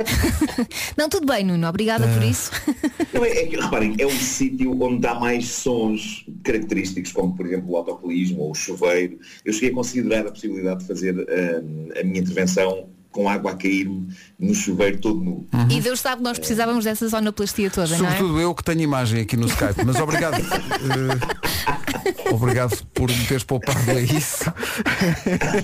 [0.97, 1.69] Não, tudo bem, Nuno.
[1.69, 2.51] Obrigada por isso.
[3.13, 7.47] Não, é, é que, reparem, é um sítio onde há mais sons característicos, como por
[7.47, 9.19] exemplo o autocolismo ou o chuveiro.
[9.45, 13.57] Eu cheguei a considerar a possibilidade de fazer hum, a minha intervenção com água a
[13.57, 15.47] cair-me no chuveiro todo nu.
[15.69, 18.11] E Deus sabe que nós precisávamos dessa sonoplastia toda, não é?
[18.11, 19.85] Sobretudo eu que tenho imagem aqui no Skype.
[19.85, 20.41] Mas obrigado.
[20.41, 24.45] Eh, obrigado por me teres poupado a isso.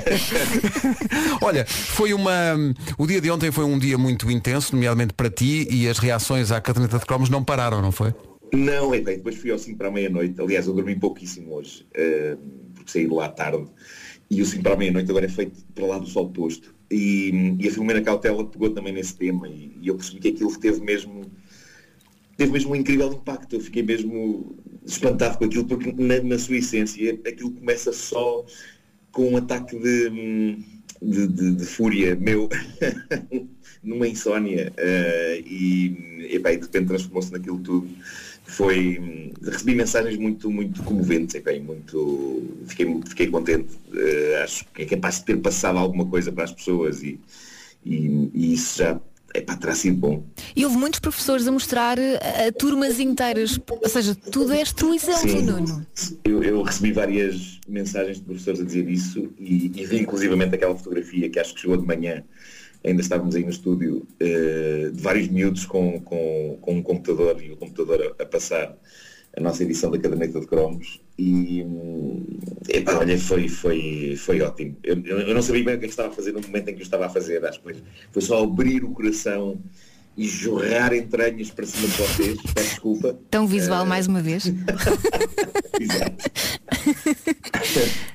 [1.41, 2.33] Olha, foi uma.
[2.99, 6.51] O dia de ontem foi um dia muito intenso, nomeadamente para ti, e as reações
[6.51, 8.13] à caderneta de cromos não pararam, não foi?
[8.53, 10.41] Não, é bem, depois fui ao 5 para a meia-noite.
[10.41, 12.37] Aliás, eu dormi pouquíssimo hoje, eh,
[12.75, 13.67] porque saí de lá tarde.
[14.31, 16.76] E o 5 para a meia-noite agora é feito para lá do sol posto.
[16.91, 20.57] E, e a Filomena Cautela pegou também nesse tema e, e eu percebi que aquilo
[20.59, 21.25] teve mesmo
[22.37, 23.57] teve mesmo um incrível impacto.
[23.57, 28.45] Eu fiquei mesmo espantado com aquilo, porque na, na sua essência aquilo começa só
[29.13, 30.11] com um ataque de,
[31.03, 32.49] de, de- de fúria meu
[33.83, 37.89] numa insónia eh, e, e de repente transformou-se naquilo tudo.
[38.47, 43.77] Foi, recebi mensagens muito, muito comoventes, e muito, fiquei, fiquei contente.
[43.93, 47.21] Eh, acho que é capaz de ter passado alguma coisa para as pessoas e,
[47.85, 49.01] e, e isso já
[49.35, 50.25] epá, terá sido bom.
[50.55, 53.59] E houve muitos professores a mostrar eh, a turmas inteiras.
[53.69, 55.43] Ou seja, tu deste o exemplo, Sim.
[55.43, 55.87] Nuno.
[56.25, 60.75] Eu, eu recebi várias mensagens de professores a dizer isso e, e vi inclusivamente aquela
[60.77, 62.25] fotografia que acho que chegou de manhã,
[62.85, 67.51] ainda estávamos aí no estúdio, eh, de vários miúdos com, com, com um computador e
[67.53, 68.77] o computador a, a passar
[69.37, 72.25] a nossa edição da caderneta de cromos e hum,
[72.99, 74.77] olha, foi, foi, foi ótimo.
[74.83, 76.69] Eu, eu- eu não sabia bem o que é que estava a fazer no momento
[76.71, 79.61] em que eu estava a fazer, acho que foi, foi só abrir o coração
[80.17, 83.17] e jorrar entranhas para cima de vocês, peço desculpa.
[83.31, 84.47] Tão visual mais uma vez.
[85.79, 86.31] Exato.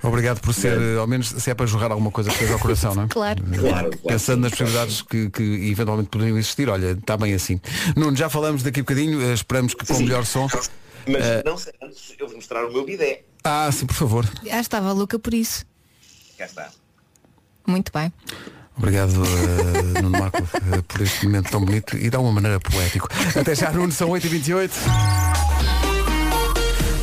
[0.03, 2.59] Obrigado por ser, eh, ao menos se é para jogar alguma coisa que seja ao
[2.59, 3.07] coração, não é?
[3.07, 3.43] Claro.
[3.43, 3.97] Claro, claro.
[4.07, 7.59] Pensando nas possibilidades que, que eventualmente poderiam existir, olha, está bem assim.
[7.95, 10.47] Nuno, já falamos daqui a bocadinho, eh, esperamos que com o melhor som.
[11.07, 13.23] Mas Eh, não sei, antes eu vou mostrar o meu bidé.
[13.43, 14.25] Ah, sim, por favor.
[14.43, 15.65] Já estava louca por isso.
[16.37, 16.69] Cá está.
[17.67, 18.11] Muito bem.
[18.77, 23.07] Obrigado, eh, Nuno Marco, eh, por este momento tão bonito e de uma maneira poético.
[23.39, 24.71] Até já, Nuno, são 8h28.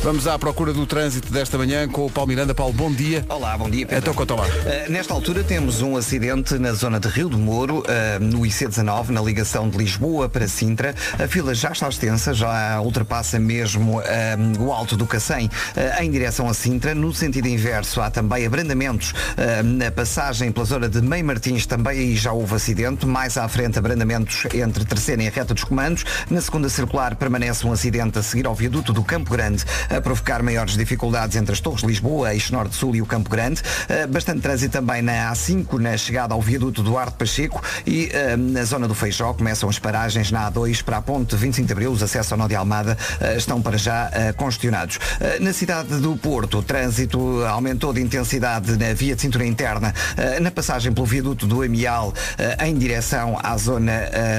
[0.01, 2.55] Vamos à procura do trânsito desta manhã com o Paulo Miranda.
[2.55, 3.25] Paulo, bom dia.
[3.27, 3.85] Olá, bom dia.
[3.85, 3.99] Pedro.
[3.99, 4.45] Então conta lá.
[4.45, 7.83] Uh, nesta altura temos um acidente na zona de Rio de Moro, uh,
[8.23, 10.95] no IC19, na ligação de Lisboa para Sintra.
[11.21, 16.09] A fila já está extensa, já ultrapassa mesmo um, o alto do Cacém uh, em
[16.09, 16.95] direção a Sintra.
[16.95, 21.99] No sentido inverso há também abrandamentos uh, na passagem pela zona de Mei Martins, também
[21.99, 23.05] aí já houve acidente.
[23.05, 26.05] Mais à frente abrandamentos entre Terceira e a reta dos comandos.
[26.31, 30.43] Na segunda circular permanece um acidente a seguir ao viaduto do Campo Grande, a provocar
[30.43, 33.61] maiores dificuldades entre as Torres de Lisboa, Eixo Norte-Sul e o Campo Grande.
[33.61, 38.63] Uh, bastante trânsito também na A5, na chegada ao viaduto Duarte Pacheco e uh, na
[38.63, 42.03] zona do Feijó começam as paragens na A2 para a ponte 25 de Abril, os
[42.03, 44.99] acessos ao Nó de Almada uh, estão para já congestionados.
[45.39, 49.93] Na cidade do Porto, o trânsito aumentou de intensidade na via de cintura interna,
[50.41, 52.13] na passagem pelo viaduto do Amial
[52.63, 53.91] em direção à zona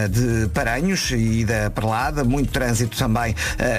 [0.08, 3.34] de Paranhos e da Perlada, muito trânsito também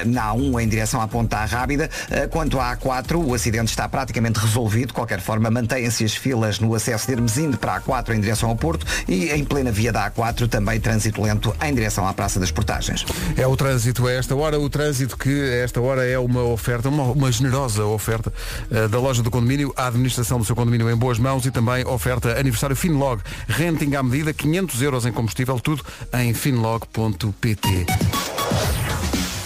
[0.06, 1.61] na A1 em direção à Ponta Rábida.
[1.64, 6.60] Uh, Quanto à A4, o acidente está praticamente resolvido, de qualquer forma mantêm-se as filas
[6.60, 9.92] no acesso de Hermesinde para a A4 em direção ao Porto e em plena via
[9.92, 13.06] da A4 também trânsito lento em direção à Praça das Portagens.
[13.38, 16.90] É o trânsito a esta hora, o trânsito que a esta hora é uma oferta,
[16.90, 18.34] uma, uma generosa oferta
[18.72, 21.86] eh, da loja do condomínio, a administração do seu condomínio em boas mãos e também
[21.86, 27.86] oferta aniversário Finlog, renting à medida, 500 euros em combustível, tudo em finlog.pt.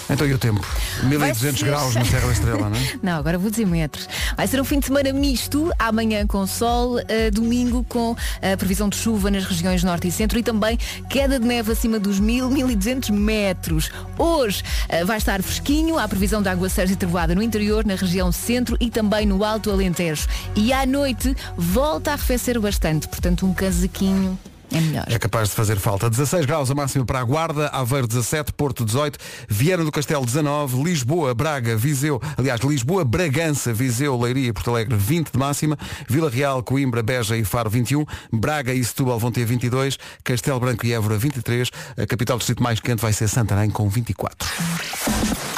[0.10, 0.66] Então e o tempo?
[1.04, 1.66] 1200 ser.
[1.66, 3.00] graus na Serra da Estrela, não é?
[3.02, 4.08] Não, agora vou dizer metros.
[4.38, 8.88] Vai ser um fim de semana misto, amanhã com sol, eh, domingo com a previsão
[8.88, 10.78] de chuva nas regiões norte e centro e também
[11.10, 13.92] queda de neve acima dos 1000, 1200 metros.
[14.18, 18.32] Hoje eh, vai estar fresquinho, há previsão de aguaceiros e trovoada no interior, na região
[18.32, 20.28] centro e também no Alto Alentejo.
[20.56, 24.38] E à noite volta a arrefecer bastante, portanto um casaquinho
[24.76, 25.06] é melhor.
[25.08, 26.10] É capaz de fazer falta.
[26.10, 30.84] 16 graus a máxima para a Guarda, Aveiro 17, Porto 18, Viana do Castelo 19,
[30.84, 35.78] Lisboa, Braga, Viseu, aliás, Lisboa, Bragança, Viseu, Leiria e Porto Alegre 20 de máxima,
[36.10, 40.86] Vila Real, Coimbra, Beja e Faro 21, Braga e Setúbal vão ter 22, Castelo Branco
[40.86, 45.55] e Évora 23, a capital do distrito mais quente vai ser Santarém com 24.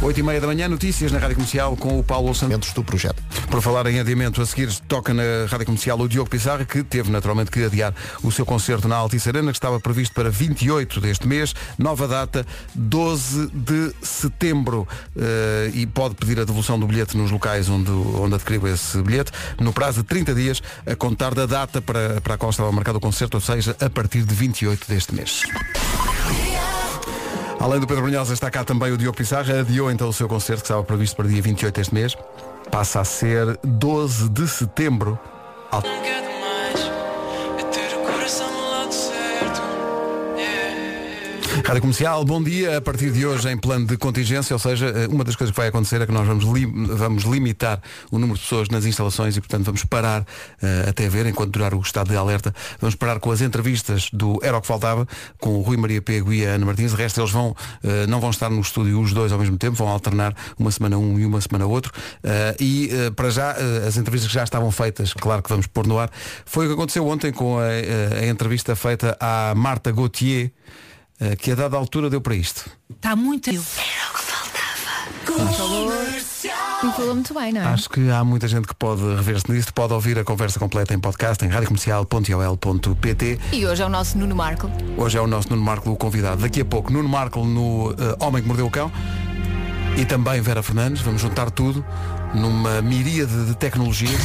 [0.00, 2.72] 8 e meia da manhã, notícias na Rádio Comercial com o Paulo Santos.
[2.72, 3.20] Do projeto.
[3.50, 7.10] Por falar em adiamento, a seguir toca na Rádio Comercial o Diogo Pissarra, que teve
[7.10, 11.26] naturalmente que adiar o seu concerto na Altice Arena, que estava previsto para 28 deste
[11.26, 14.86] mês, nova data, 12 de setembro.
[15.16, 19.32] Eh, e pode pedir a devolução do bilhete nos locais onde, onde adquiriu esse bilhete,
[19.58, 22.98] no prazo de 30 dias, a contar da data para, para a qual estava marcado
[22.98, 25.42] o concerto, ou seja, a partir de 28 deste mês.
[27.60, 30.62] Além do Pedro Brunhosa está cá também o Diogo Pissarra, adiou então o seu concerto
[30.62, 32.16] que estava previsto para dia 28 deste mês.
[32.70, 35.18] Passa a ser 12 de setembro.
[41.64, 42.78] Rádio Comercial, bom dia.
[42.78, 45.56] A partir de hoje, em plano de contingência, ou seja, eh, uma das coisas que
[45.60, 49.36] vai acontecer é que nós vamos, li- vamos limitar o número de pessoas nas instalações
[49.36, 50.24] e, portanto, vamos parar
[50.62, 54.38] eh, até ver, enquanto durar o estado de alerta, vamos parar com as entrevistas do
[54.42, 55.06] Era o que Faltava,
[55.38, 56.92] com o Rui Maria Pego e a Ana Martins.
[56.92, 59.76] De resto, eles vão, eh, não vão estar no estúdio os dois ao mesmo tempo,
[59.76, 61.92] vão alternar uma semana um e uma semana outro.
[62.24, 63.54] Eh, e, para já,
[63.86, 66.10] as entrevistas que já estavam feitas, claro que vamos pôr no ar,
[66.46, 70.50] foi o que aconteceu ontem com a, a- entrevista feita à Marta Gauthier,
[71.40, 72.70] que a dada altura deu para isto.
[72.90, 73.50] Está muito.
[73.50, 73.58] E
[76.92, 77.64] falou muito bem, não é?
[77.64, 81.00] Acho que há muita gente que pode rever-se nisto, pode ouvir a conversa completa em
[81.00, 83.38] podcast em radiocomercial.ol.pt.
[83.52, 84.70] E hoje é o nosso Nuno Marco.
[84.96, 86.42] Hoje é o nosso Nuno Marco o convidado.
[86.42, 88.92] Daqui a pouco, Nuno Marco no eh, Homem que Mordeu o Cão
[89.96, 91.02] e também Vera Fernandes.
[91.02, 91.84] Vamos juntar tudo
[92.34, 94.08] numa miríade de tecnologia.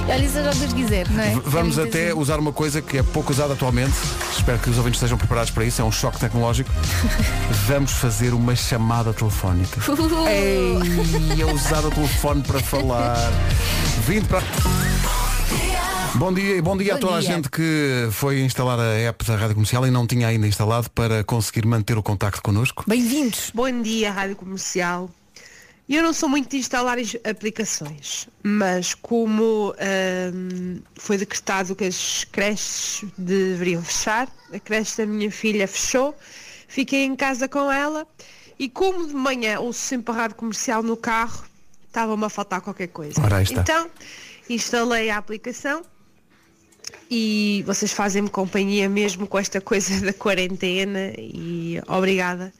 [0.00, 1.30] E olha, seja o que Deus quiser, não é?
[1.34, 2.18] V- Vamos É até assim.
[2.18, 3.92] usar uma coisa que é pouco usada atualmente.
[4.36, 5.80] Espero que os ouvintes estejam preparados para isso.
[5.80, 6.68] É um choque tecnológico.
[7.68, 9.80] Vamos fazer uma chamada telefónica.
[10.28, 13.14] Ei, a usar o telefone para falar.
[14.06, 14.42] Vindo para.
[16.16, 17.30] Bom dia e bom dia a Bom toda a dia.
[17.34, 21.22] gente que foi instalar a app da Rádio Comercial e não tinha ainda instalado para
[21.22, 22.82] conseguir manter o contacto connosco.
[22.86, 23.52] Bem-vindos.
[23.54, 25.08] Bom dia, Rádio Comercial.
[25.90, 26.98] Eu não sou muito de instalar
[27.28, 35.32] aplicações, mas como ahm, foi decretado que as creches deveriam fechar, a creche da minha
[35.32, 36.16] filha fechou,
[36.68, 38.06] fiquei em casa com ela
[38.56, 41.44] e como de manhã ouço sempre a rádio comercial no carro,
[41.88, 43.20] estava-me a faltar qualquer coisa.
[43.60, 43.90] Então,
[44.48, 45.82] instalei a aplicação
[47.10, 52.52] e vocês fazem-me companhia mesmo com esta coisa da quarentena e obrigada.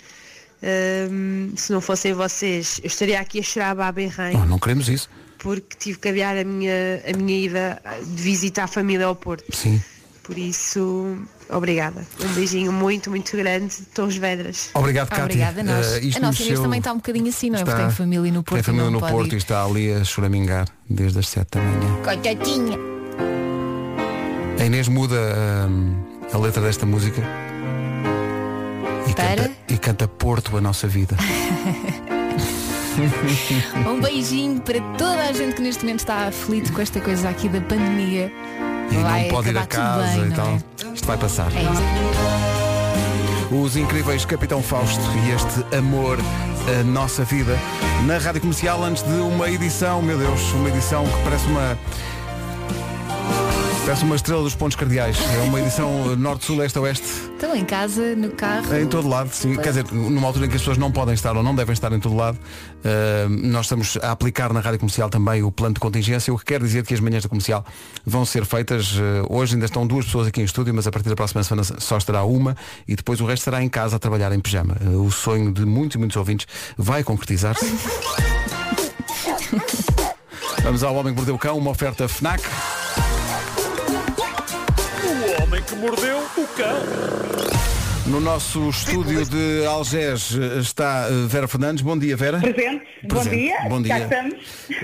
[0.63, 4.89] Hum, se não fossem vocês, eu estaria aqui a chorar a baberrém Não, não queremos
[4.91, 5.09] isso.
[5.39, 9.45] porque tive que adiar a minha, a minha ida de visita à família ao Porto.
[9.57, 9.81] Sim.
[10.23, 11.17] Por isso,
[11.49, 12.07] obrigada.
[12.23, 14.71] Um beijinho muito, muito grande de Tons Vedras.
[14.75, 15.25] Obrigado, Cátia.
[15.25, 15.87] Obrigada a nós.
[15.97, 17.65] Isto a nossa Inês mexeu- também está um bocadinho assim, não é?
[17.65, 18.55] Porque tem família no Porto.
[18.57, 19.35] Tem família e no Porto ir.
[19.35, 22.03] e está ali a choramingar desde as 7 da manhã.
[22.05, 22.79] Coitadinha.
[24.61, 25.17] A Inês muda
[25.69, 25.97] hum,
[26.33, 27.23] a letra desta música
[29.11, 29.37] e Para?
[29.43, 31.17] canta, e canta Porto a nossa vida.
[33.89, 37.49] Um beijinho para toda a gente que neste momento está aflito com esta coisa aqui
[37.49, 38.31] da pandemia.
[38.91, 40.49] E Vai não pode ir a casa bem, e não tal.
[40.49, 40.59] é?
[40.93, 41.51] Isto vai passar.
[41.55, 43.55] É isso.
[43.55, 46.19] Os incríveis Capitão Fausto e este amor
[46.79, 47.57] a nossa vida
[48.07, 51.79] na Rádio Comercial antes de uma edição, meu Deus, uma edição que parece uma
[53.85, 55.17] parece uma estrela dos pontos cardeais.
[55.35, 58.77] É uma edição norte-sul, este-oeste, Estão em casa, no carro.
[58.77, 59.31] em todo lado.
[59.33, 59.57] Sim.
[59.57, 61.91] Quer dizer, numa altura em que as pessoas não podem estar ou não devem estar
[61.93, 65.81] em todo lado, uh, nós estamos a aplicar na Rádio Comercial também o plano de
[65.81, 67.65] contingência, o que quer dizer que as manhãs da comercial
[68.05, 68.93] vão ser feitas.
[68.93, 71.65] uh, hoje ainda estão duas pessoas aqui em estúdio, mas a partir da próxima semana
[71.79, 74.77] só estará uma e depois o resto estará em casa a trabalhar em pijama.
[74.85, 77.65] Uh, o sonho de muitos e muitos ouvintes vai concretizar-se.
[80.63, 82.43] Vamos ao Homem que Mordeu o Cão, uma oferta FNAC.
[85.71, 86.81] Que mordeu o cão.
[88.07, 91.83] No nosso estúdio de Algés está uh, Vera Fernandes.
[91.83, 92.41] Bom dia, Vera.
[92.41, 92.85] Presente.
[93.03, 93.37] Bom Presente.
[93.37, 93.57] dia.
[93.69, 94.05] Bom Já dia.
[94.05, 94.35] estamos.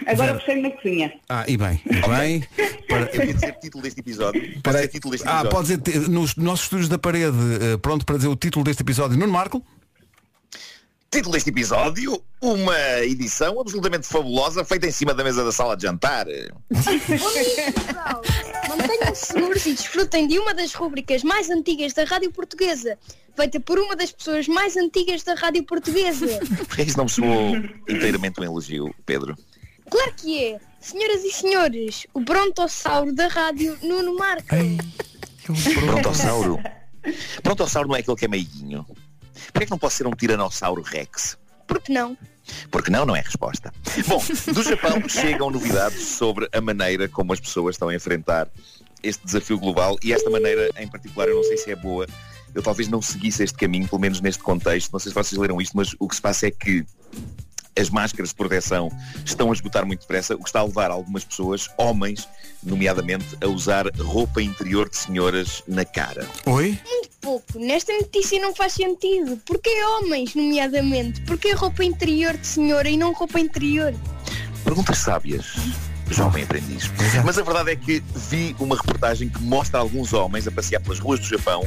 [0.06, 1.12] Agora puxei na cozinha.
[1.28, 2.44] Ah, e bem, e bem.
[2.88, 4.40] Para- Eu queria dizer título deste episódio.
[4.40, 4.82] Pode Peraí.
[4.82, 5.50] ser título deste Ah, episódio.
[5.50, 9.18] pode dizer, nos nossos estúdios da parede, eh, pronto para dizer o título deste episódio,
[9.18, 9.64] Nuno Marco.
[11.10, 15.84] Título deste episódio, uma edição absolutamente fabulosa feita em cima da mesa da sala de
[15.84, 16.26] jantar.
[18.68, 22.98] Mantenham-se seguros e desfrutem de uma das rubricas mais antigas da Rádio Portuguesa,
[23.34, 26.26] feita por uma das pessoas mais antigas da Rádio Portuguesa.
[26.66, 27.56] Porque isso não me soou
[27.88, 29.36] inteiramente um elogio, Pedro.
[29.88, 30.60] Claro que é.
[30.80, 34.54] Senhoras e senhores, o brontossauro da rádio Nuno Marco.
[35.84, 36.60] Brontossauro.
[37.42, 38.86] Brontossauro não é aquele que é meiguinho.
[39.52, 41.38] Porquê é que não pode ser um tiranossauro rex?
[41.66, 42.16] Por que não?
[42.70, 43.72] Porque não, não é resposta.
[44.06, 44.22] Bom,
[44.52, 48.48] do Japão chegam novidades sobre a maneira como as pessoas estão a enfrentar
[49.02, 52.06] este desafio global e esta maneira em particular eu não sei se é boa.
[52.54, 54.92] Eu talvez não seguisse este caminho, pelo menos neste contexto.
[54.92, 56.86] Não sei se vocês leram isto, mas o que se passa é que
[57.78, 58.90] as máscaras de proteção
[59.24, 62.28] estão a esgotar muito depressa, o que está a levar algumas pessoas, homens,
[62.62, 66.26] nomeadamente, a usar roupa interior de senhoras na cara.
[66.46, 66.78] Oi?
[66.84, 67.58] Muito pouco.
[67.58, 69.36] Nesta notícia não faz sentido.
[69.44, 71.20] Porquê homens, nomeadamente?
[71.22, 73.94] Porquê roupa interior de senhora e não roupa interior?
[74.64, 75.46] Perguntas sábias,
[76.10, 76.90] jovem aprendiz.
[77.24, 80.98] Mas a verdade é que vi uma reportagem que mostra alguns homens a passear pelas
[80.98, 81.62] ruas do Japão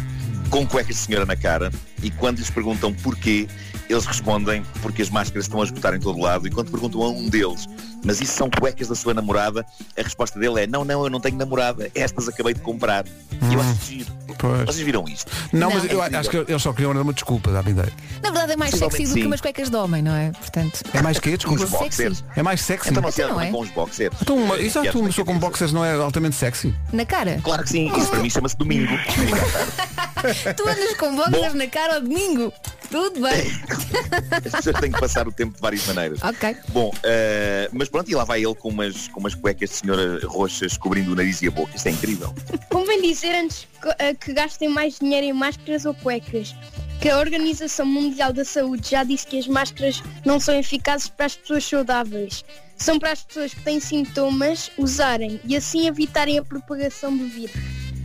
[0.49, 1.71] com cuecas de senhora na cara
[2.03, 3.47] e quando lhes perguntam porquê,
[3.89, 7.09] eles respondem porque as máscaras estão a esgotar em todo lado e quando perguntam a
[7.09, 7.67] um deles,
[8.03, 9.65] mas isso são cuecas da sua namorada,
[9.97, 13.05] a resposta dele é não, não, eu não tenho namorada, estas acabei de comprar.
[13.49, 14.19] E eu acho giro.
[14.37, 14.61] Pois.
[14.65, 15.31] Vocês viram isto?
[15.51, 15.75] Não, Não.
[15.75, 17.91] mas eu acho que eles só queriam dar uma desculpa, dá-me ideia.
[18.21, 19.25] Na verdade é mais sexy do que sim.
[19.25, 20.31] umas cuecas de homem, não é?
[20.31, 21.63] Portanto, É mais que Desculpa.
[21.63, 22.23] Uns boxers.
[22.35, 22.89] É mais sexy.
[22.89, 23.51] Então não Então não é?
[23.51, 24.15] com os boxers.
[24.21, 26.73] Então, uma, exato, Que é uma de pessoa com boxers não é altamente sexy.
[26.93, 27.39] na cara.
[27.43, 28.93] Claro que sim, isso para mim chama-se domingo.
[30.55, 32.53] Tu andas com boxers na cara ao domingo.
[32.89, 33.51] Tudo bem.
[34.45, 36.19] As pessoas têm que passar o tempo de várias maneiras.
[36.23, 36.55] Ok.
[36.69, 40.19] Bom, eh, mas pronto, e lá vai ele com umas, com umas cuecas de senhora
[40.25, 41.75] roxas cobrindo o nariz e a boca.
[41.75, 42.33] Isto é incrível.
[42.69, 46.55] Convém dizer antes que, eh, que gastem mais dinheiro em máscaras ou cuecas.
[46.99, 51.27] Que a Organização Mundial da Saúde já disse que as máscaras não são eficazes para
[51.27, 52.43] as pessoas saudáveis.
[52.75, 57.55] São para as pessoas que têm sintomas usarem e assim evitarem a propagação do vírus.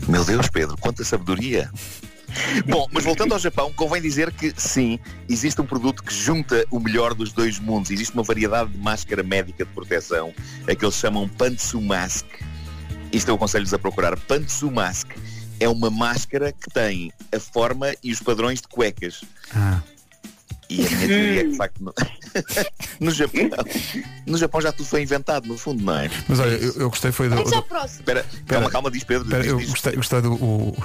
[0.09, 1.71] Meu Deus, Pedro, quanta sabedoria.
[2.67, 6.81] Bom, mas voltando ao Japão, convém dizer que sim, existe um produto que junta o
[6.81, 7.91] melhor dos dois mundos.
[7.91, 10.33] Existe uma variedade de máscara médica de proteção,
[10.69, 12.27] a que eles chamam Pantsu Mask.
[13.13, 14.19] Isto eu aconselho-vos a procurar.
[14.19, 15.11] Pantsu Mask
[15.61, 19.23] é uma máscara que tem a forma e os padrões de cuecas.
[19.55, 19.81] Ah.
[20.75, 21.95] E a minha teoria é que de facto no,
[23.01, 23.51] no Japão
[24.27, 26.11] no Japão já tudo foi inventado, no fundo, não é?
[26.29, 27.37] Mas olha, eu, eu gostei foi do.
[27.37, 28.01] Vamos ao próximo.
[28.01, 29.25] Espera, calma, calma, diz Pedro.
[29.25, 29.71] Espera, diz, eu diz.
[29.71, 30.35] gostei, gostei do.
[30.35, 30.77] o-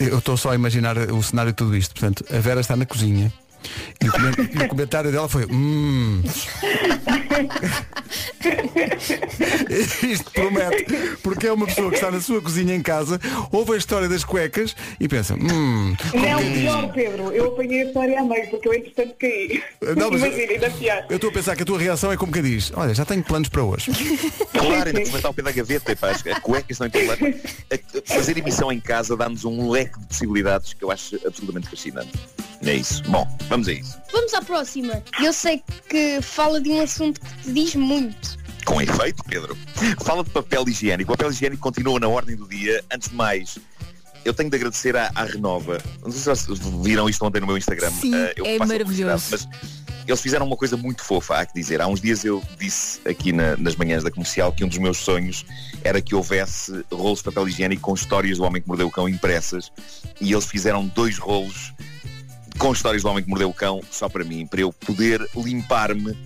[0.00, 1.94] eu estou só a imaginar o cenário de tudo isto.
[1.94, 3.32] Portanto, a Vera está na cozinha.
[4.02, 6.22] E o, comen- e o comentário dela foi hum.
[10.02, 10.84] Isto promete,
[11.22, 14.24] porque é uma pessoa que está na sua cozinha em casa, ouve a história das
[14.24, 17.32] cuecas e pensa, hum, Não, pior, Pedro.
[17.32, 19.62] Eu apanhei a história a meio, porque eu entretanto caí.
[19.96, 21.06] Não, mas eu- Imagina, ainda pior.
[21.10, 23.22] eu estou a pensar que a tua reação é como quem diz, olha, já tenho
[23.22, 23.90] planos para hoje.
[24.52, 27.36] Claro, ainda comentar o pé da gaveta, pá, as as cuecas não tem problema.
[28.04, 32.12] Fazer emissão em casa dá-nos um leque de possibilidades que eu acho absolutamente fascinante.
[32.62, 33.02] É isso.
[33.04, 33.96] Bom, vamos a isso.
[34.12, 35.02] Vamos à próxima.
[35.22, 38.36] Eu sei que fala de um assunto que te diz muito.
[38.64, 39.56] Com efeito, Pedro.
[40.04, 41.12] Fala de papel higiênico.
[41.12, 42.82] O papel higiênico continua na ordem do dia.
[42.92, 43.58] Antes de mais,
[44.24, 45.80] eu tenho de agradecer à, à Renova.
[46.02, 47.90] Não sei se vocês viram isto ontem no meu Instagram.
[47.92, 49.26] Sim, eu é maravilhoso.
[49.30, 49.48] Mas
[50.08, 51.80] eles fizeram uma coisa muito fofa, há que dizer.
[51.80, 54.98] Há uns dias eu disse aqui na- nas manhãs da comercial que um dos meus
[54.98, 55.44] sonhos
[55.84, 59.08] era que houvesse rolos de papel higiênico com histórias do homem que mordeu o cão
[59.08, 59.70] impressas.
[60.20, 61.72] E eles fizeram dois rolos
[62.58, 66.16] com histórias do homem que mordeu o cão só para mim, para eu poder limpar-me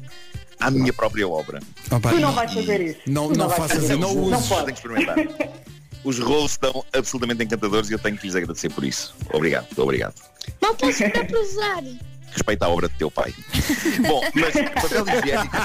[0.59, 1.61] à minha própria obra.
[1.91, 3.01] Opa, Tu não vais fazer isso.
[3.07, 4.31] Não, não, vais faças fazer isso, não.
[4.31, 4.73] Não pode.
[4.73, 5.17] Experimentar.
[6.05, 9.15] Os rolos estão absolutamente encantadores e eu tenho que lhes agradecer por isso.
[9.33, 10.15] Obrigado, obrigado.
[10.61, 11.83] Não posso esperar para usar.
[12.33, 13.35] Respeita a obra de teu pai.
[14.07, 15.57] Bom, mas papel higiênico.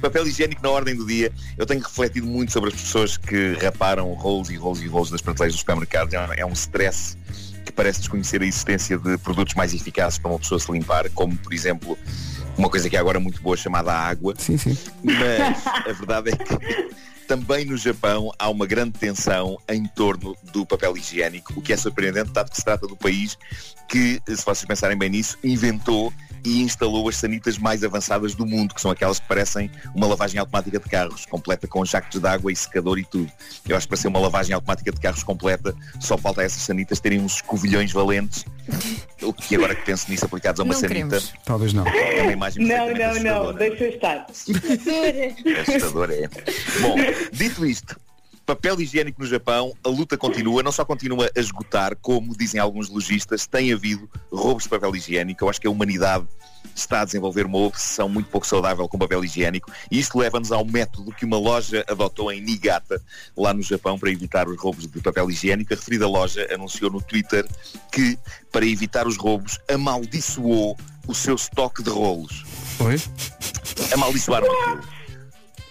[0.00, 1.30] Papel higiênico na ordem do dia.
[1.56, 5.20] Eu tenho refletido muito sobre as pessoas que raparam rolos e rolos e rolos das
[5.20, 6.12] prateleiras dos supermercados.
[6.12, 7.16] É É um stress
[7.66, 11.36] que parece desconhecer a existência de produtos mais eficazes para uma pessoa se limpar, como
[11.36, 11.98] por exemplo
[12.56, 14.34] uma coisa que é agora muito boa chamada água.
[14.38, 14.78] Sim, sim.
[15.02, 20.64] Mas a verdade é que também no Japão há uma grande tensão em torno do
[20.64, 23.36] papel higiênico, o que é surpreendente, dado que se trata do país
[23.88, 26.12] que, se vocês pensarem bem nisso, inventou
[26.46, 30.38] e instalou as sanitas mais avançadas do mundo, que são aquelas que parecem uma lavagem
[30.38, 33.30] automática de carros, completa com jactos de água e secador e tudo.
[33.68, 36.62] Eu acho que para ser uma lavagem automática de carros completa, só falta a essas
[36.62, 38.44] sanitas terem uns escovilhões valentes,
[39.20, 41.32] o que agora que penso nisso aplicados a uma Não sanita, queremos.
[41.44, 41.84] Talvez não.
[41.84, 43.52] é uma imagem Não, não, não.
[43.52, 44.26] Deixa estar.
[45.60, 46.28] Assustador é.
[46.80, 46.96] Bom,
[47.32, 47.96] dito isto,
[48.46, 52.88] papel higiênico no Japão, a luta continua, não só continua a esgotar, como dizem alguns
[52.88, 55.44] lojistas, tem havido roubos de papel higiênico.
[55.44, 56.26] Eu acho que a humanidade
[56.74, 60.64] está a desenvolver uma obsessão muito pouco saudável com papel higiênico e isto leva-nos ao
[60.64, 63.02] método que uma loja adotou em Niigata,
[63.36, 65.72] lá no Japão, para evitar os roubos de papel higiênico.
[65.72, 67.44] A referida loja anunciou no Twitter
[67.90, 68.16] que,
[68.52, 70.76] para evitar os roubos, amaldiçoou
[71.08, 72.44] o seu estoque de rolos
[72.80, 73.00] Oi?
[73.92, 74.95] amaldiçoaram aquilo.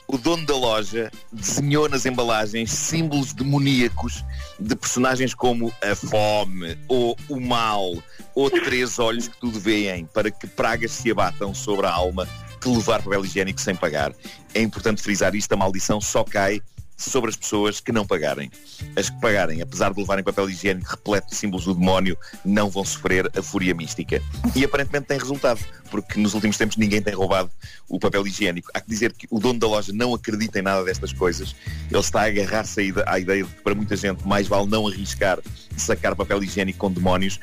[0.07, 4.23] O dono da loja desenhou nas embalagens símbolos demoníacos
[4.59, 7.91] de personagens como a fome, ou o mal,
[8.35, 12.27] ou três olhos que tudo veem, para que pragas se abatam sobre a alma
[12.61, 14.13] que levar papel higiênico sem pagar.
[14.53, 16.61] É importante frisar isto, a maldição só cai
[16.97, 18.49] sobre as pessoas que não pagarem.
[18.95, 22.85] As que pagarem, apesar de levarem papel higiênico repleto de símbolos do demónio, não vão
[22.85, 24.21] sofrer a fúria mística.
[24.55, 25.59] E aparentemente tem resultado,
[25.91, 27.51] porque nos últimos tempos ninguém tem roubado
[27.89, 28.69] o papel higiênico.
[28.73, 31.53] Há que dizer que o dono da loja não acredita em nada destas coisas.
[31.91, 34.67] Ele está a agarrar-se à ide- à ideia de que para muita gente mais vale
[34.67, 35.39] não arriscar
[35.75, 37.39] sacar papel higiênico com demónios.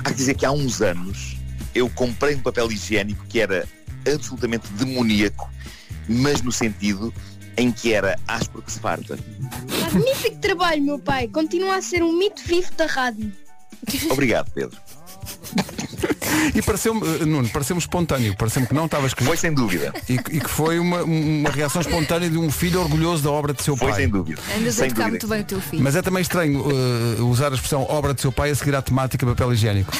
[0.00, 1.36] Há que dizer que há uns anos
[1.74, 3.68] eu comprei um papel higiênico que era
[4.12, 5.48] absolutamente demoníaco,
[6.08, 7.12] mas no sentido
[7.56, 9.18] em que era áspero que se farta.
[9.80, 11.28] Magnífico trabalho, meu pai.
[11.28, 13.32] Continua a ser um mito vivo da rádio.
[14.10, 14.78] Obrigado, Pedro.
[16.54, 19.26] E pareceu-me, eh, Nuno, pareceu-me espontâneo, pareceu-me que não estava escrito.
[19.26, 19.92] Foi sem dúvida.
[20.08, 23.52] E, que- e que foi uma, uma reação espontânea de um filho orgulhoso da obra
[23.52, 24.00] de seu Foi pai.
[24.02, 24.40] sem dúvida.
[24.56, 25.10] Andas a Sem tocar dúvida.
[25.10, 25.82] muito bem o teu filho.
[25.82, 26.64] Mas é também estranho
[27.18, 29.90] eh, usar a expressão obra de seu pai a seguir à temática papel higiênico.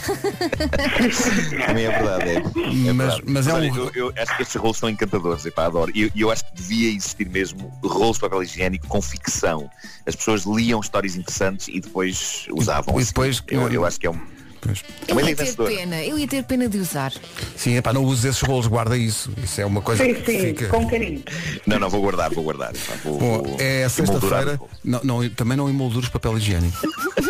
[1.66, 2.34] Também é verdade, é.
[2.36, 3.22] É Mas- verdade.
[3.26, 5.90] mas é um- eu, eu acho que estes rolos são encantadores, epá, adoro.
[5.94, 9.68] E eu, eu acho que devia existir mesmo rolos de papel higiênico com ficção.
[10.06, 13.00] As pessoas liam histórias interessantes e depois usavam.
[13.00, 14.35] e depois- eu, eu acho que é um.
[14.66, 14.84] Pois.
[15.08, 17.12] É Eu ia ter pena, eu ia ter pena de usar.
[17.56, 19.30] Sim, epá, não uses esses rolos, guarda isso.
[19.42, 20.68] Isso é uma coisa Sim, que sim, fica.
[20.68, 21.22] com carinho.
[21.66, 22.72] Não, não, vou guardar, vou guardar.
[23.04, 24.60] vou, Bom, vou é sexta-feira.
[24.84, 26.76] Não, não, também não emoldures papel higiênico.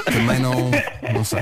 [0.06, 0.70] também não.
[1.12, 1.40] Não sei.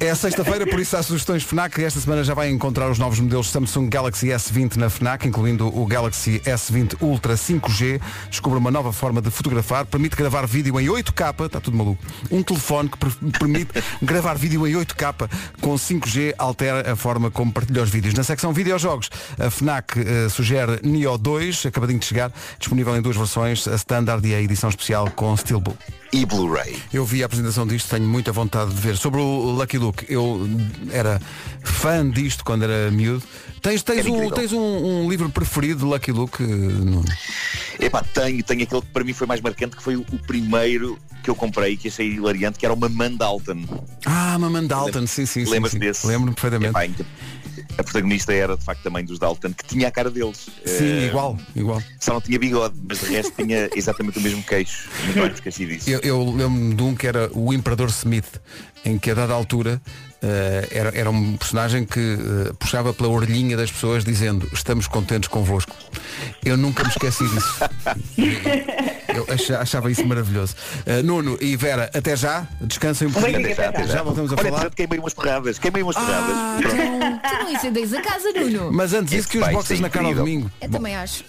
[0.00, 1.82] É sexta-feira, por isso há sugestões FNAC.
[1.82, 5.86] Esta semana já vai encontrar os novos modelos Samsung Galaxy S20 na FNAC, incluindo o
[5.86, 8.00] Galaxy S20 Ultra 5G.
[8.28, 9.84] Descubra uma nova forma de fotografar.
[9.86, 11.46] Permite gravar vídeo em 8K.
[11.46, 12.02] Está tudo maluco.
[12.30, 13.72] Um telefone que per- permite
[14.02, 15.28] gravar vídeo em 8K
[15.60, 18.14] com 5G altera a forma como partilha os vídeos.
[18.14, 19.08] Na secção videojogos,
[19.38, 24.26] a FNAC eh, sugere Neo 2, acabadinho de chegar, disponível em duas versões, a Standard
[24.26, 25.78] e a edição especial com Steelbook.
[26.12, 26.76] E Blu-ray.
[26.92, 28.98] Eu vi a apresentação disto, tenho muita vontade de ver.
[28.98, 30.46] Sobre o Lucky Luke, eu
[30.90, 31.18] era
[31.62, 33.22] fã disto quando era miúdo.
[33.62, 36.42] Tens, tens, um, tens um, um livro preferido de Lucky Luke?
[36.42, 37.86] eh?
[37.86, 40.98] Epá, tenho, tenho aquele que para mim foi mais marcante, que foi o, o primeiro
[41.22, 43.64] que eu comprei, que achei hilariante, que era uma Mandalton.
[44.04, 45.46] Ah, Maman Dalton, sim, sim.
[45.46, 46.06] sim, desse?
[46.06, 46.70] Lembro-me perfeitamente.
[46.70, 47.06] Epá,
[47.78, 50.48] a protagonista era de facto também dos Dalton, que tinha a cara deles.
[50.64, 51.82] Sim, Eh, igual, igual.
[52.00, 54.88] Só não tinha bigode, mas de resto tinha exatamente o mesmo queixo.
[55.04, 55.90] Muito bem, me esqueci disso.
[55.90, 58.40] Eu, eu lembro-me de um que era o Imperador Smith,
[58.84, 59.80] em que a dada altura
[60.22, 65.28] eh, era, era um personagem que eh, puxava pela orelhinha das pessoas dizendo estamos contentes
[65.28, 65.74] convosco.
[66.44, 67.58] Eu nunca me esqueci disso.
[69.14, 70.54] Eu acha- achava isso maravilhoso.
[70.86, 73.40] Eh, Nuno e Vera, até já, descansem um bocadinho.
[73.40, 74.02] Até já, até já.
[74.02, 74.70] voltamos a Olha, falar.
[74.70, 76.34] queimei umas porradas, queimei umas porradas.
[76.36, 76.76] Ah, Pronto.
[77.22, 78.72] Tu não incendias a casa, Nuno.
[78.72, 80.50] Mas antes isso que os boxes na cara ao domingo.
[80.60, 81.24] Eu também acho.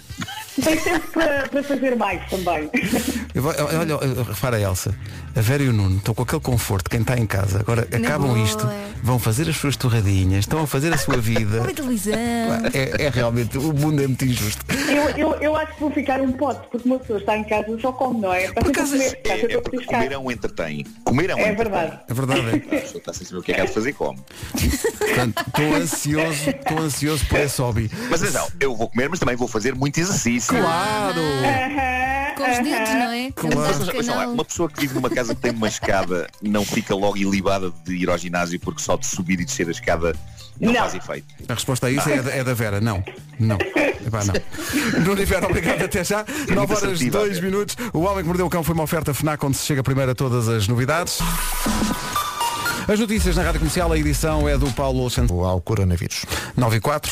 [0.61, 2.69] Tem tempo para, para fazer mais também.
[3.33, 4.93] Eu olha, repara Elsa,
[5.35, 7.59] a Vera e o Nuno estão com aquele conforto, quem está em casa.
[7.59, 8.39] Agora Na acabam boa.
[8.45, 8.69] isto,
[9.01, 11.61] vão fazer as suas torradinhas, estão a fazer a sua vida.
[11.61, 12.13] Uma televisão.
[12.13, 14.63] É, é realmente, o mundo é muito injusto.
[14.89, 17.79] Eu, eu, eu acho que vou ficar um pote, porque uma pessoa está em casa
[17.81, 18.45] só come, não é?
[18.47, 20.85] A acaso, comer, É, é a porque comer é um entretém.
[21.03, 21.71] Comer é um É entretém.
[21.71, 21.99] verdade.
[22.07, 22.41] É verdade,
[22.71, 22.77] é.
[22.77, 24.19] A pessoa está sem saber o que é que há de fazer come.
[24.99, 27.89] Portanto, estou ansioso, estou ansioso por esse hobby.
[28.09, 30.42] Mas atenção, eu vou comer, mas também vou fazer muito exercício.
[30.47, 31.21] Claro!
[32.35, 33.31] Com os dedos, não é?
[33.35, 33.55] Claro.
[33.57, 34.33] Mas, de mas, mas, canal.
[34.33, 37.95] uma pessoa que vive numa casa que tem uma escada não fica logo ilibada de
[37.95, 40.15] ir ao ginásio porque só de subir e descer a escada
[40.59, 40.79] não, Não.
[40.81, 41.25] faz efeito.
[41.47, 42.79] A resposta a isso é, da- é da Vera.
[42.81, 43.03] Não.
[43.39, 43.57] Não.
[44.05, 44.33] Epá, não.
[45.05, 46.25] Nuno e Vera, obrigado até já.
[46.49, 47.45] 9 horas assertiva, 2 Vera.
[47.51, 47.75] minutos.
[47.93, 50.15] O Homem que Mordeu o Cão foi uma oferta FNAC onde se chega primeiro a
[50.15, 51.19] todas as novidades.
[52.87, 55.33] As notícias na Rádio Comercial, a edição é do Paulo Alexandre.
[55.33, 56.25] ao coronavírus.
[56.57, 57.11] 9 e 4.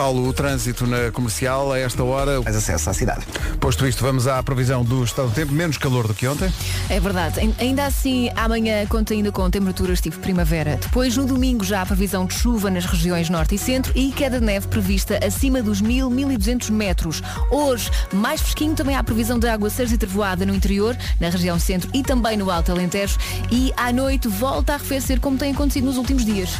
[0.00, 2.40] Paulo, o trânsito na comercial a esta hora.
[2.40, 3.20] Mais acesso à cidade.
[3.60, 5.52] Posto isto, vamos à previsão do estado do tempo.
[5.52, 6.50] Menos calor do que ontem.
[6.88, 7.38] É verdade.
[7.38, 10.78] Ain- Ainda assim, amanhã conta ainda com temperaturas tipo primavera.
[10.80, 14.40] Depois, no domingo, já há previsão de chuva nas regiões norte e centro e queda
[14.40, 17.22] de neve prevista acima dos 1000, 1200 metros.
[17.50, 21.90] Hoje, mais fresquinho, também há previsão de aguaceiros e trevoada no interior, na região centro
[21.92, 23.18] e também no Alto Alentejo.
[23.50, 26.54] E à noite volta a arrefecer como tem acontecido nos últimos dias.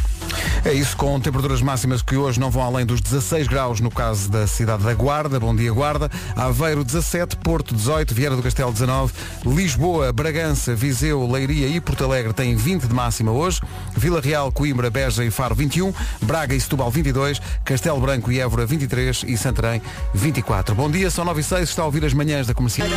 [0.63, 3.01] É isso, com temperaturas máximas que hoje não vão além dos
[3.31, 5.39] 16 graus no caso da cidade da Guarda.
[5.39, 6.11] Bom dia, Guarda.
[6.35, 9.13] Aveiro 17, Porto 18, Vieira do Castelo 19,
[9.45, 13.61] Lisboa, Bragança, Viseu, Leiria e Porto Alegre têm 20 de máxima hoje.
[13.95, 18.65] Vila Real, Coimbra, Beja e Faro 21, Braga e Setúbal 22, Castelo Branco e Évora
[18.65, 19.81] 23 e Santarém
[20.13, 20.75] 24.
[20.75, 22.89] Bom dia, são 9 e 6, está a ouvir as manhãs da comercial.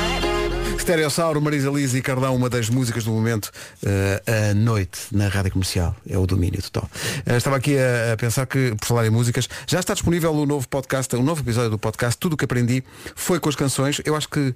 [0.85, 5.53] Estereossauro, Marisa Liz e Cardão, uma das músicas do momento, uh, a noite na rádio
[5.53, 5.97] comercial.
[6.07, 6.91] É o domínio total.
[7.27, 10.45] Uh, estava aqui a, a, pensar que, por falar em músicas, já está disponível o
[10.45, 12.85] novo podcast, o novo episódio do podcast, tudo o que aprendi
[13.17, 14.03] foi com as canções.
[14.05, 14.55] Eu acho que,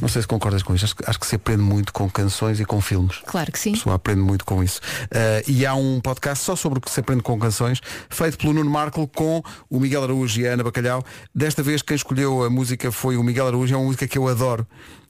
[0.00, 2.60] não sei se concordas com isso, acho que, acho que se aprende muito com canções
[2.60, 3.16] e com filmes.
[3.26, 3.70] Claro que sim.
[3.70, 4.78] A pessoa aprende muito com isso.
[5.06, 8.52] Uh, e há um podcast só sobre o que se aprende com canções, feito pelo
[8.52, 11.02] Nuno Marco com o Miguel Araújo e a Ana Bacalhau.
[11.34, 14.28] Desta vez quem escolheu a música foi o Miguel Araújo, é uma música que eu
[14.28, 14.64] adoro.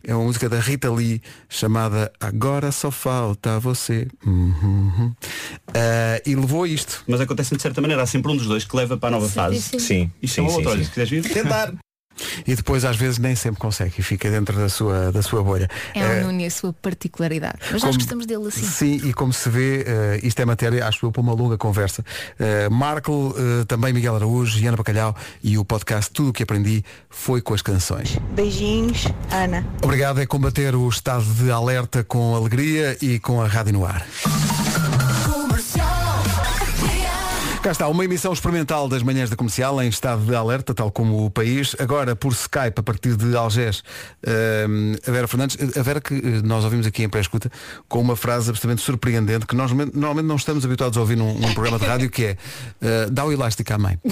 [0.07, 4.07] É uma música da Rita Lee chamada Agora Só Falta Você.
[4.24, 5.12] Uhum.
[5.68, 7.02] Uh, e levou a isto.
[7.09, 9.26] Mas acontece de certa maneira, há sempre um dos dois que leva para a nova
[9.26, 9.61] Sim, fase.
[9.61, 9.78] sim.
[9.78, 11.72] Sim, Isto sim, é um sim, outro, olha, se quiseres vir, tentar.
[12.46, 15.68] E depois às vezes nem sempre consegue e fica dentro da sua, da sua bolha.
[15.94, 17.58] É Eh, o Nuno e a sua particularidade.
[17.60, 18.66] Mas como- nós gostamos dele assim.
[18.66, 22.04] Sim, e como se vê, eh, isto é matéria, acho eu, para uma longa conversa.
[22.38, 26.84] Uh, Marco, eh, também Miguel Araújo, Ana Bacalhau e o podcast Tudo o que aprendi
[27.10, 28.18] foi com as canções.
[28.34, 29.64] Beijinhos, Ana.
[29.82, 34.04] Obrigado é combater o estado de alerta com alegria e com a rádio no ar.
[37.64, 41.24] Cá está, uma emissão experimental das manhãs da comercial em estado de alerta, tal como
[41.24, 41.74] o país.
[41.78, 43.82] Agora, por Skype, a partir de Algés,
[44.68, 47.50] hum, a Vera Fernandes, a Vera que eh, nós ouvimos aqui em pré-escuta,
[47.88, 51.54] com uma frase absolutamente surpreendente que nós normalmente- não estamos habituados a ouvir num, num
[51.54, 52.36] programa de rádio, que é
[52.82, 53.98] eh, dá o elástico à mãe.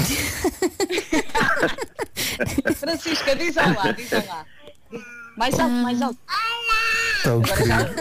[2.74, 4.46] Francisca, diz olá, diz olá.
[5.36, 6.18] Mais alto, mais alto.
[7.22, 7.94] Tão querida.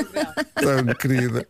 [0.56, 1.46] Tão querida.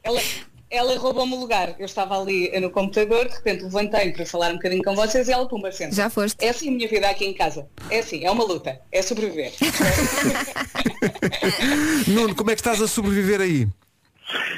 [0.71, 1.75] Ela, roubou-me o lugar.
[1.77, 5.31] Eu estava ali no computador, de repente levantei para falar um bocadinho com vocês e
[5.33, 5.93] ela pumba sempre.
[5.95, 6.37] Já foste.
[6.43, 7.67] É assim a minha vida aqui em casa.
[7.89, 8.79] É assim, é uma luta.
[8.89, 9.51] É sobreviver.
[12.07, 13.67] Nuno, como é que estás a sobreviver aí?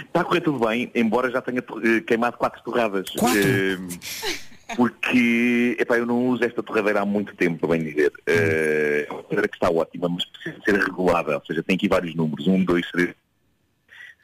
[0.06, 3.10] Está a correr tudo bem, embora já tenha eh, queimado quatro torradas.
[3.10, 3.40] Quatro?
[3.42, 3.78] Eh,
[4.76, 8.12] porque epá, eu não uso esta torradeira há muito tempo, para bem dizer.
[8.28, 11.36] Eh, É uma torradeira que está ótima, mas precisa ser regulada.
[11.36, 12.46] Ou seja, tem aqui vários números.
[12.48, 13.16] Um, dois, três.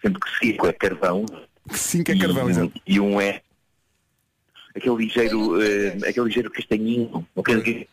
[0.04, 1.26] Sendo que cinco é carvão.
[1.74, 2.82] Cinco é carvão, e, exato.
[2.86, 3.42] e um é
[4.76, 7.28] aquele ligeiro, eh, aquele ligeiro castanhinho.
[7.38, 7.90] Aquele castanho.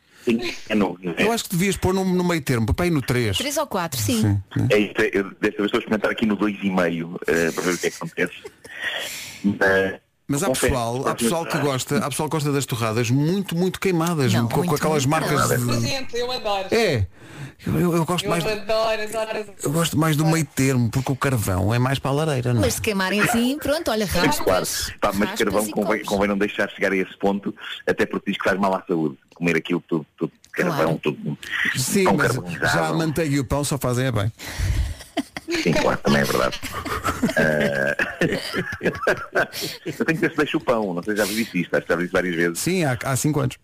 [1.19, 3.37] Eu acho que devias pôr no, no meio termo, para ir no 3.
[3.39, 4.41] Três ou quatro, sim.
[4.71, 7.75] É isso, é, eu desta vez estou a experimentar aqui no 2,5 eh, para ver
[7.75, 8.35] o que é que acontece.
[9.45, 13.11] Mas, Mas há confesso, pessoal, há pessoal que gosta, há pessoal que gosta das torradas
[13.11, 16.19] muito, muito queimadas, Não, com, com muito, aquelas muito marcas de...
[16.19, 16.67] Eu adoro.
[16.73, 17.07] É.
[17.65, 18.45] Eu, eu- eu gosto Eu mais.
[18.45, 19.47] adoro, adoro, adoro.
[19.63, 22.61] Eu gosto mais do meio termo, porque o carvão é mais para a lareira, não
[22.61, 22.65] é?
[22.67, 24.93] Mas se queimarem assim, pronto, olha, Claro, raspas.
[25.01, 27.55] pá, mas raspas carvão convém, convém não deixar chegar a esse ponto,
[27.87, 29.17] até porque diz que faz mal à saúde.
[29.35, 31.01] Comer aquilo tudo, tudo carvão, Claro.
[31.03, 31.39] tudo.
[31.77, 32.35] Sim, pão mas
[32.73, 34.33] já a manteiga e o pão só fazem é bem.
[35.63, 36.61] Sim, claro, também é verdade.
[37.37, 37.97] Ah,
[39.87, 41.87] eu tenho que ver se deixo o pão, não sei se já vi isto, acho
[41.87, 42.59] que já vi isso várias vezes.
[42.59, 43.57] Sim, há, há cinco anos.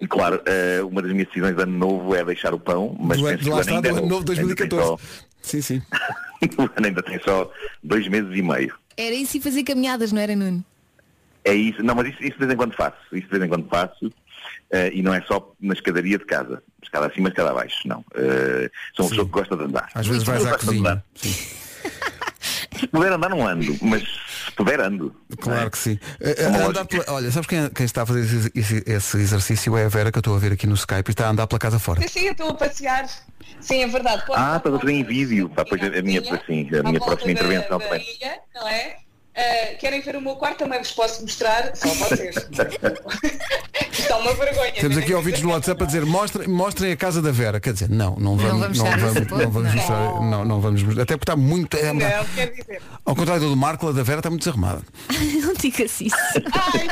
[0.00, 3.18] E claro, eh, uma das minhas decisões de ano novo é deixar o pão, mas
[3.18, 5.02] do, penso que lá o ano ainda do é ano novo tem 2014.
[5.42, 5.82] Sim, sim.
[6.54, 7.50] só- o ano ainda tem só
[7.82, 8.74] dois meses e meio.
[8.96, 10.64] Era isso e fazer caminhadas, não era, Nuno?
[11.44, 13.48] É isso, não, mas isso, isso de vez em quando faço, isso de vez em
[13.48, 14.12] quando faço,
[14.70, 18.04] eh, e não é só na escadaria de casa, escada acima, escada abaixo, não.
[18.14, 19.88] Eh, sou uma pessoa que gosta de andar.
[19.94, 21.04] Às vezes vais à cozinha.
[22.78, 25.14] Se puder andar não ando, mas se puder ando.
[25.40, 25.98] Claro que sim.
[26.20, 26.84] Uma andar lógica.
[26.86, 30.12] pela- Olha, sabes quem, quem está a fazer esse, esse- esse exercício é a Vera,
[30.12, 32.02] que eu estou a ver aqui no Skype, e está a andar pela casa fora.
[32.02, 33.06] Sim, sim, eu estou a passear.
[33.60, 34.24] Sim, é verdade.
[34.26, 35.48] Pode- Ah, estás a fazer em vídeo.
[35.48, 38.06] Pá, pois a a minha, assim, a minha próxima da- intervenção da também.
[38.16, 38.96] ilha, não é?
[39.36, 40.58] Ah, querem ver o meu quarto?
[40.58, 41.72] Também vos posso mostrar.
[41.76, 42.34] Só vocês.
[43.92, 44.72] Isto é uma vergonha.
[44.72, 47.60] Temos aqui ouvidos no WhatsApp a dizer mostrem, mostrem a casa da Vera.
[47.60, 49.76] Quer dizer, não, não vamos, vamos não vamos, não vamos não.
[49.76, 51.02] mostrar, não, não vamos mostrar.
[51.02, 51.76] Até porque está muito.
[51.76, 52.80] é, Não, quer dizer.
[53.04, 54.82] ao contrário do Marco, a da Vera está muito desarrumada.
[55.42, 56.16] não digas isso.
[56.52, 56.86] Ai,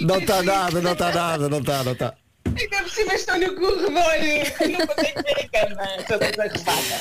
[0.00, 2.14] não, Não está nada, não está nada, não está, não está.
[2.46, 3.90] Ainda por cima estou no corredor.
[3.90, 5.96] Não ver a cama.
[5.98, 7.00] Estou desarrumada.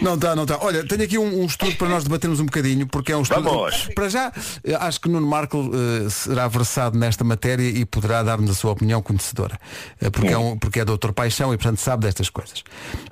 [0.02, 0.58] Não está, não está.
[0.64, 3.42] Olha, tenho aqui um, um estudo para nós debatermos um bocadinho, porque é um estudo.
[3.42, 3.88] Vamos.
[3.94, 4.32] Para já,
[4.64, 8.72] eh, acho que Nuno Marco eh, será versado nesta matéria e poderá dar-nos a sua
[8.72, 9.58] opinião conhecedora.
[10.00, 12.64] Eh, porque, é um, porque é doutor paixão e portanto sabe destas coisas.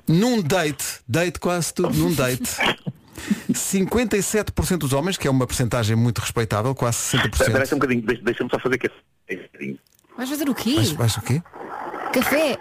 [0.07, 2.49] Num date, date quase tudo, num date.
[3.51, 7.41] 57% dos homens, que é uma percentagem muito respeitável, quase Espera 60%.
[7.41, 9.79] espera um bocadinho, deixa- deixa-me só fazer um bocadinho.
[10.17, 10.75] Vais fazer o quê?
[10.75, 11.41] Vais, vais o quê?
[12.13, 12.57] Café.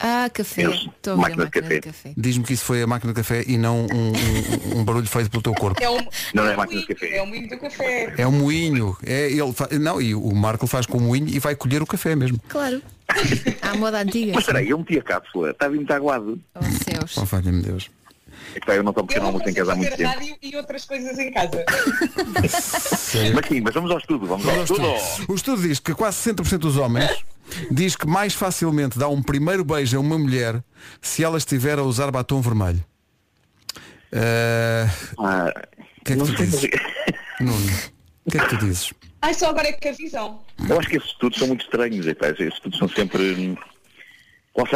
[0.00, 0.64] Ah, café.
[0.64, 1.80] Eu- Estou a ver a máquina de café.
[1.80, 2.12] café.
[2.16, 4.12] Diz-me que isso foi a máquina de café e não um,
[4.76, 5.82] um- um barulho feito pelo teu corpo.
[5.82, 7.16] É um, Não, não é um máquina de café.
[7.16, 8.14] É um moinho do café.
[8.16, 8.96] É um moinho.
[9.06, 11.86] É, ele fa- Não, e o Marco faz com o moinho e vai colher o
[11.86, 12.40] café mesmo.
[12.48, 12.80] Claro.
[13.62, 14.32] À moda antiga.
[14.34, 16.40] Mas espera aí, eu meti a cápsula, estava muito aguado.
[16.54, 17.16] Oh céus.
[17.18, 17.90] Oh, valha-me Deus.
[18.54, 20.08] Epá, eu não estou pequeno Eu não almoço em casa há muito tempo.
[20.10, 21.64] rádio e outras coisas em casa.
[23.34, 24.86] Mas sim, mas vamos ao estudo, vamos ao estudo.
[25.28, 27.24] O estudo diz que quase 60% dos homens
[27.70, 30.62] diz que mais facilmente dá um primeiro beijo a uma mulher
[31.00, 32.84] se ela estiver a usar batom vermelho.
[34.12, 34.86] Eh,
[35.18, 35.52] Ah,
[36.00, 36.70] O que é que tu dizes?
[37.40, 37.70] Nuno,
[38.24, 38.92] o que é que tu dizes?
[39.22, 40.40] Ai, só agora é que a visão.
[40.68, 43.56] Eu acho que esses estudos são muito estranhos, epá, esses estudos são sempre.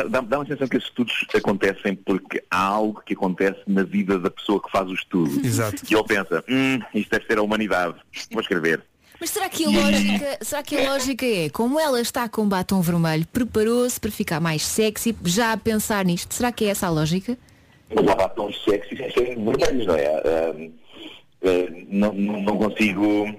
[0.09, 4.19] Dá, dá uma sensação que esses estudos acontecem porque há algo que acontece na vida
[4.19, 5.45] da pessoa que faz o estudo.
[5.45, 5.83] Exato.
[5.91, 7.97] E ele pensa, hum, isto deve ser a humanidade.
[8.31, 8.83] Vou escrever.
[9.21, 12.81] Mas será que a lógica, será que a lógica é, como ela está com batom
[12.81, 16.33] vermelho, preparou-se para ficar mais sexy, já a pensar nisto?
[16.35, 17.37] Será que é essa a lógica?
[17.95, 20.07] Mas há batons sexy sem serem vermelhos, não é?
[20.07, 20.55] Ah,
[21.45, 23.35] ah, não, não consigo.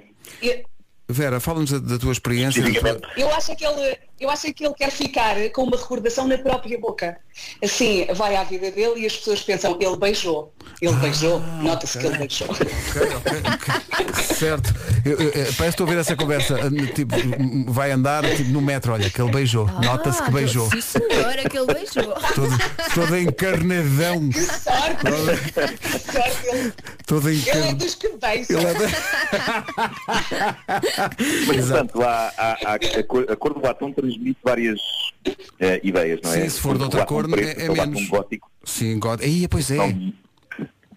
[1.08, 2.64] Vera, fala-nos da, da tua experiência.
[2.64, 6.28] da tua- eu acho que ele, eu acho que ele quer ficar com uma recordação
[6.28, 7.18] na própria boca.
[7.64, 10.54] Assim, vai à vida dele e as pessoas pensam, ele beijou.
[10.82, 11.40] Ele beijou.
[11.62, 12.48] Nota-se que ele beijou.
[14.38, 14.74] Certo.
[15.06, 16.58] Eu, eu, eu, parece que estou a ver essa conversa.
[16.60, 17.16] eh, Tipo,
[17.72, 19.66] vai andar tipo, no metro, olha, que ele beijou.
[19.84, 20.70] Nota-se que beijou.
[20.70, 22.14] Sim, senhora, que ele beijou.
[22.34, 22.58] Todo,
[22.94, 24.30] todo encarnadão.
[24.30, 25.78] Que sorte!
[25.82, 26.48] Que sorte!
[26.48, 26.74] Ele,
[27.06, 28.60] Todo ele é dos que beijam.
[28.62, 30.56] É da-
[31.48, 34.80] Mas, portanto, há, há- há- a, cor, a cor do batom transmite várias
[35.60, 36.42] eh, ideias, não é?
[36.42, 38.08] Sim, se for de outra cor, preto, é- é menos.
[38.08, 39.22] gótico, Sim, God.
[39.22, 39.76] Aí, pois é.
[39.78, 40.14] não,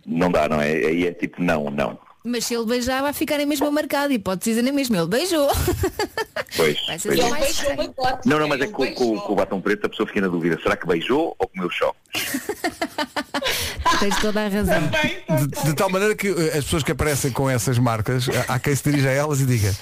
[0.06, 0.70] não dá, não é?
[0.72, 1.98] Aí é tipo, não, não.
[2.24, 5.06] Mas se ele beijar vai ficar na mesma marcada e pode dizer na mesma, ele
[5.08, 5.48] beijou.
[6.56, 7.20] Pois, Vai ser pois.
[7.20, 8.26] Ele beijou bote.
[8.26, 10.28] Não, não, mas é que com, com- com o batom preto a pessoa fica na
[10.28, 10.58] dúvida.
[10.62, 11.98] Será que beijou ou comeu choque?
[14.00, 14.80] Tens toda a razão.
[15.46, 18.58] De, de tal maneira que eh, as pessoas que aparecem com essas marcas, há há
[18.58, 19.74] quem se dirija a elas e diga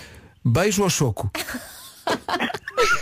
[0.45, 1.31] beijo ou choco?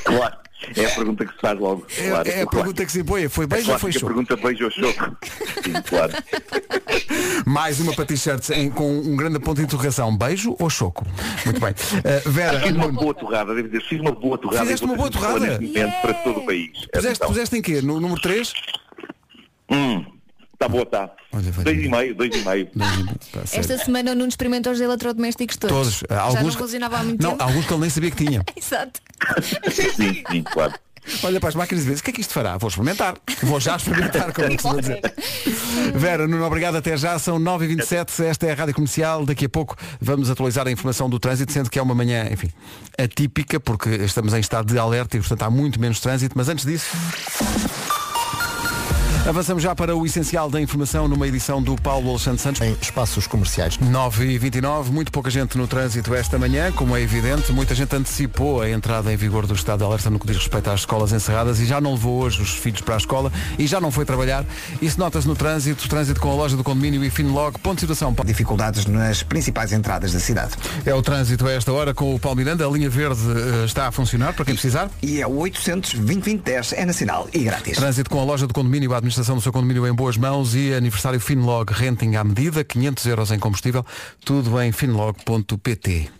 [0.04, 0.36] Claro.
[0.76, 1.86] É a pergunta que se faz logo.
[1.98, 3.28] É, claro, é a pergunta que se impõe.
[3.28, 4.06] Foi beijo ou foi choco?
[4.06, 4.98] pergunta beijo ou choque?
[5.62, 6.12] Sim, claro.
[7.44, 10.16] Mais uma para t-shirts com um grande ponto de interrogação.
[10.16, 11.04] Beijo ou choco?
[11.44, 11.74] Muito bem.
[12.02, 14.62] Eh, Vera, Fiz uma boa torrada, devo dizer, fiz uma boa torrada.
[14.62, 15.60] Fizeste uma boa torrada?
[15.60, 16.70] momento Para todo o país.
[16.72, 17.28] puseste, Atenção.
[17.28, 17.82] puseste em quê?
[17.82, 18.52] No número 3?
[19.70, 20.04] Hum,
[20.58, 21.10] tá boa, tá.
[21.32, 22.68] Olha, vai dois e meio, dois e meio.
[23.52, 25.76] Esta semana o Nuno experimentou os eletrodomésticos todos.
[25.76, 26.02] Todos.
[26.04, 27.42] Eh, Já Alguns, não funcionava há muito não, tempo.
[27.42, 28.44] alguns que ele nem sabia que tinha.
[28.56, 29.00] Exato.
[29.96, 30.74] Sim, sim, claro.
[31.22, 32.56] Olha para as máquinas e vês, o que é que isto fará?
[32.56, 33.14] Vou experimentar.
[33.42, 35.02] Vou já experimentar, como é se vai dizer.
[35.94, 36.76] Vera, Nuno, obrigado.
[36.76, 37.18] Até já.
[37.18, 38.24] São 9h27.
[38.24, 39.26] Esta é a Rádio Comercial.
[39.26, 42.50] Daqui a pouco vamos atualizar a informação do trânsito, sendo que é uma manhã, enfim,
[42.98, 46.32] atípica, porque estamos em estado de alerta e, portanto, há muito menos trânsito.
[46.38, 46.86] Mas antes disso...
[49.26, 52.60] Avançamos já para o essencial da informação numa edição do Paulo Alexandre Santos.
[52.60, 53.78] Em espaços comerciais.
[53.78, 57.50] 9 e 29 muito pouca gente no trânsito esta manhã, como é evidente.
[57.50, 60.68] Muita gente antecipou a entrada em vigor do estado de alerta no que diz respeito
[60.68, 63.80] às escolas encerradas e já não levou hoje os filhos para a escola e já
[63.80, 64.44] não foi trabalhar.
[64.82, 67.58] Isso nota-se no trânsito, trânsito com a loja do condomínio e Finlog.
[67.60, 68.14] Ponto de situação.
[68.26, 70.52] Dificuldades nas principais entradas da cidade.
[70.84, 72.66] É o trânsito a esta hora com o Paulo Miranda.
[72.66, 74.90] A linha verde eh, está a funcionar para quem precisar.
[75.02, 75.94] E é o 800
[76.76, 77.78] é nacional e grátis.
[77.78, 80.74] Trânsito com a loja do condomínio, a administração do seu condomínio em boas mãos e
[80.74, 83.84] aniversário Finlog renting à medida, 500 euros em combustível,
[84.24, 86.10] tudo em finlog.pt.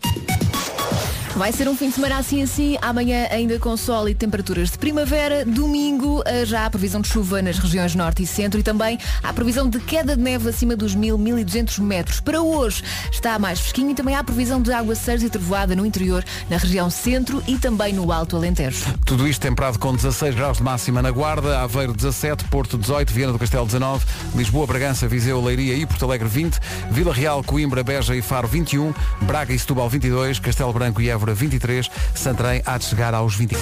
[1.36, 4.78] Vai ser um fim de semana assim assim, amanhã ainda com sol e temperaturas de
[4.78, 9.00] primavera, domingo eh, já há previsão de chuva nas regiões norte e centro e também
[9.20, 12.20] há previsão de queda de neve acima dos 1000, 1200 metros.
[12.20, 16.24] Para hoje está mais fresquinho e também há previsão de aguaceiros e trovoada no interior,
[16.48, 18.94] na região centro e também no Alto Alentejo.
[19.04, 23.32] Tudo isto temperado com 16 graus de máxima na Guarda, Aveiro 17, Porto 18, Viana
[23.32, 24.06] do Castelo 19,
[24.36, 26.60] Lisboa, Bragança, Viseu, Leiria e Porto Alegre 20,
[26.92, 31.23] Vila Real, Coimbra, Beja e Faro 21, Braga e Setúbal 22, Castelo Branco e Évora
[31.32, 33.56] 23, Santarém há de chegar aos 20.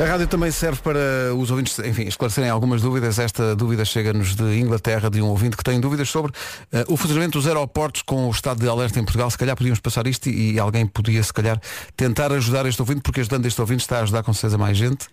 [0.00, 3.18] A rádio também serve para os ouvintes, enfim, esclarecerem algumas dúvidas.
[3.20, 6.32] Esta dúvida chega-nos de Inglaterra, de um ouvinte que tem dúvidas sobre
[6.72, 9.30] eh, o funcionamento dos aeroportos com o estado de alerta em Portugal.
[9.30, 11.60] Se calhar podíamos passar isto e, e alguém podia, se calhar,
[11.96, 15.06] tentar ajudar este ouvinte, porque ajudando este ouvinte está a ajudar com certeza mais gente.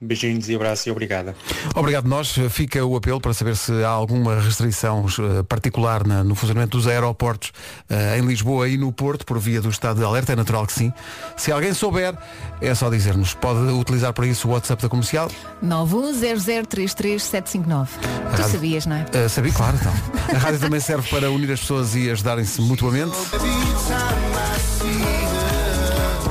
[0.00, 1.34] Beijinhos e abraços e obrigada.
[1.74, 2.34] Obrigado nós.
[2.50, 7.50] Fica o apelo para saber se há alguma restrição eh, particular no funcionamento dos aeroportos
[7.88, 10.34] eh, em Lisboa e no Porto por via do estado de alerta.
[10.34, 10.92] É natural que sim.
[11.36, 12.14] Se alguém souber,
[12.60, 13.32] é só dizer-nos.
[13.34, 15.30] Pode utilizar para isso o WhatsApp da comercial.
[15.64, 17.88] 910033759.
[17.88, 19.06] Tu Rádio- sabias, não é?
[19.14, 19.92] Uh, sabia, claro, então.
[20.34, 23.14] A rádio também serve para unir as pessoas e ajudarem-se mutuamente.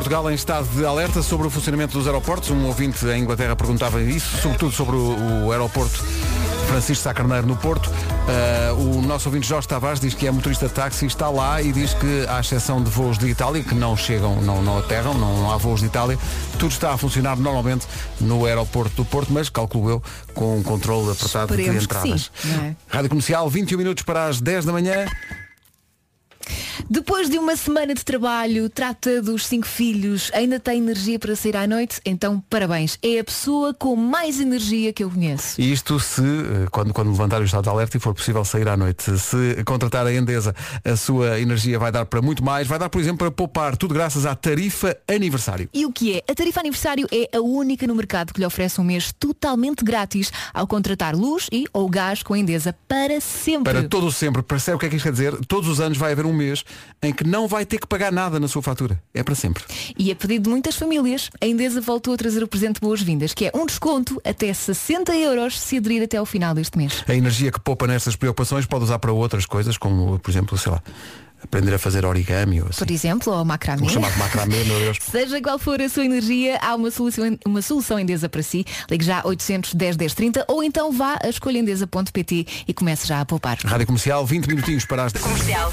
[0.06, 2.51] Portugal em estado de alerta sobre o funcionamento dos aeroportos.
[2.51, 5.97] Um ouvinte em Inglaterra perguntava isso, sobretudo sobre o, o aeroporto
[6.68, 7.88] Francisco Sá Carneiro no Porto.
[7.88, 11.72] Uh, o nosso ouvinte Jorge Tavares diz que é motorista de táxi, está lá e
[11.72, 15.41] diz que, à exceção de voos de Itália, que não chegam, não, não aterram, não,
[15.41, 16.20] não há voos de Itália,
[16.60, 17.88] tudo está a funcionar normalmente
[18.22, 20.03] no aeroporto do Porto, mas calculo eu
[20.36, 22.32] com um controle apertado de Esperemos que entradas.
[22.36, 22.76] sim, é?
[22.88, 25.08] Rádio Comercial, 21 minutos para as 10 da manhã.
[26.88, 31.57] Depois de uma semana de trabalho, trata dos cinco filhos, ainda tem energia para sair
[31.57, 31.99] à noite?
[32.05, 32.99] Então, parabéns.
[33.01, 35.59] É a pessoa com mais energia que eu conheço.
[35.59, 38.67] E isto se, eh, quando, quando levantar o estado de alerta e for possível sair
[38.67, 39.17] à noite.
[39.17, 42.67] Se contratar a Endesa, a sua energia vai dar para muito mais.
[42.67, 43.75] Vai dar, por exemplo, para poupar.
[43.75, 45.67] Tudo graças à tarifa aniversário.
[45.73, 46.31] E o que é?
[46.31, 50.31] A tarifa aniversário é a única no mercado que lhe oferece um mês totalmente grátis
[50.53, 53.73] ao contratar luz e ou gás com a Endesa para sempre.
[53.73, 54.43] Para todo o sempre.
[54.43, 55.36] Percebe o que é que isto quer dizer?
[55.47, 56.63] Todos os anos vai haver um mês
[57.01, 59.01] em que não vai ter que pagar nada na sua fatura.
[59.13, 59.63] É para sempre.
[59.97, 63.45] E a pedido de muitas famílias, a Endesa voltou a trazer o presente boas-vindas, que
[63.45, 67.03] é um desconto até 60 euros se aderir até ao final deste mês.
[67.07, 70.71] A energia que poupa nestas preocupações pode usar para outras coisas, como, por exemplo, sei
[70.71, 70.82] lá,
[71.45, 72.79] aprender a fazer origami ou assim.
[72.79, 73.85] Por exemplo, ou macramê.
[73.85, 74.97] O chamado macramê, meu Deus.
[75.09, 78.65] Seja qual for a sua energia, há uma solução, uma solução Endesa para si.
[78.89, 83.57] Ligue já 810 1030 ou então vá a escolhaendesa.pt e comece já a poupar.
[83.63, 85.13] Rádio Comercial, 20 minutinhos para as...
[85.13, 85.71] Comercial.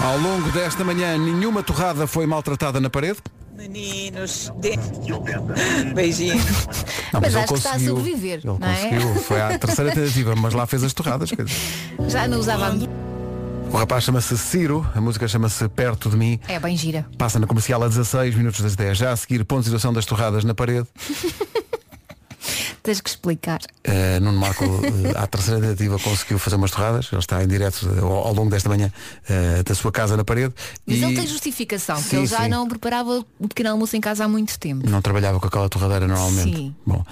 [0.00, 3.18] Ao longo desta manhã, nenhuma torrada foi maltratada na parede.
[3.56, 4.76] Meninos, de...
[5.94, 6.44] beijinhos.
[7.12, 7.96] Não, Mas ele acho que está a conseguiu.
[7.96, 8.74] sobreviver, Ele não é?
[8.90, 9.14] conseguiu.
[9.22, 11.30] Foi a terceira tentativa, mas lá fez as torradas.
[11.30, 11.58] quer dizer.
[12.08, 12.76] Já não usava.
[13.72, 16.38] O rapaz chama-se Ciro, a música chama-se Perto de Mim.
[16.48, 17.04] É bem gira.
[17.18, 18.96] Passa na comercial a 16 minutos das 10.
[18.98, 20.86] Já a seguir, ponto de situação das torradas na parede.
[22.82, 23.60] Tens que explicar.
[23.86, 24.82] Uh, Nuno Marco, uh,
[25.16, 27.08] à terceira tentativa, conseguiu fazer umas torradas.
[27.10, 28.92] Ele está em direto uh, ao, ao longo desta manhã
[29.28, 30.54] uh, da sua casa na parede.
[30.86, 32.48] Mas e ele tem justificação, porque Sim, ele já sim.
[32.48, 34.88] não preparava o pequeno almoço em casa há muito tempo.
[34.88, 36.56] não trabalhava com aquela torradeira normalmente.
[36.56, 36.74] Sim.
[36.86, 37.04] Bom,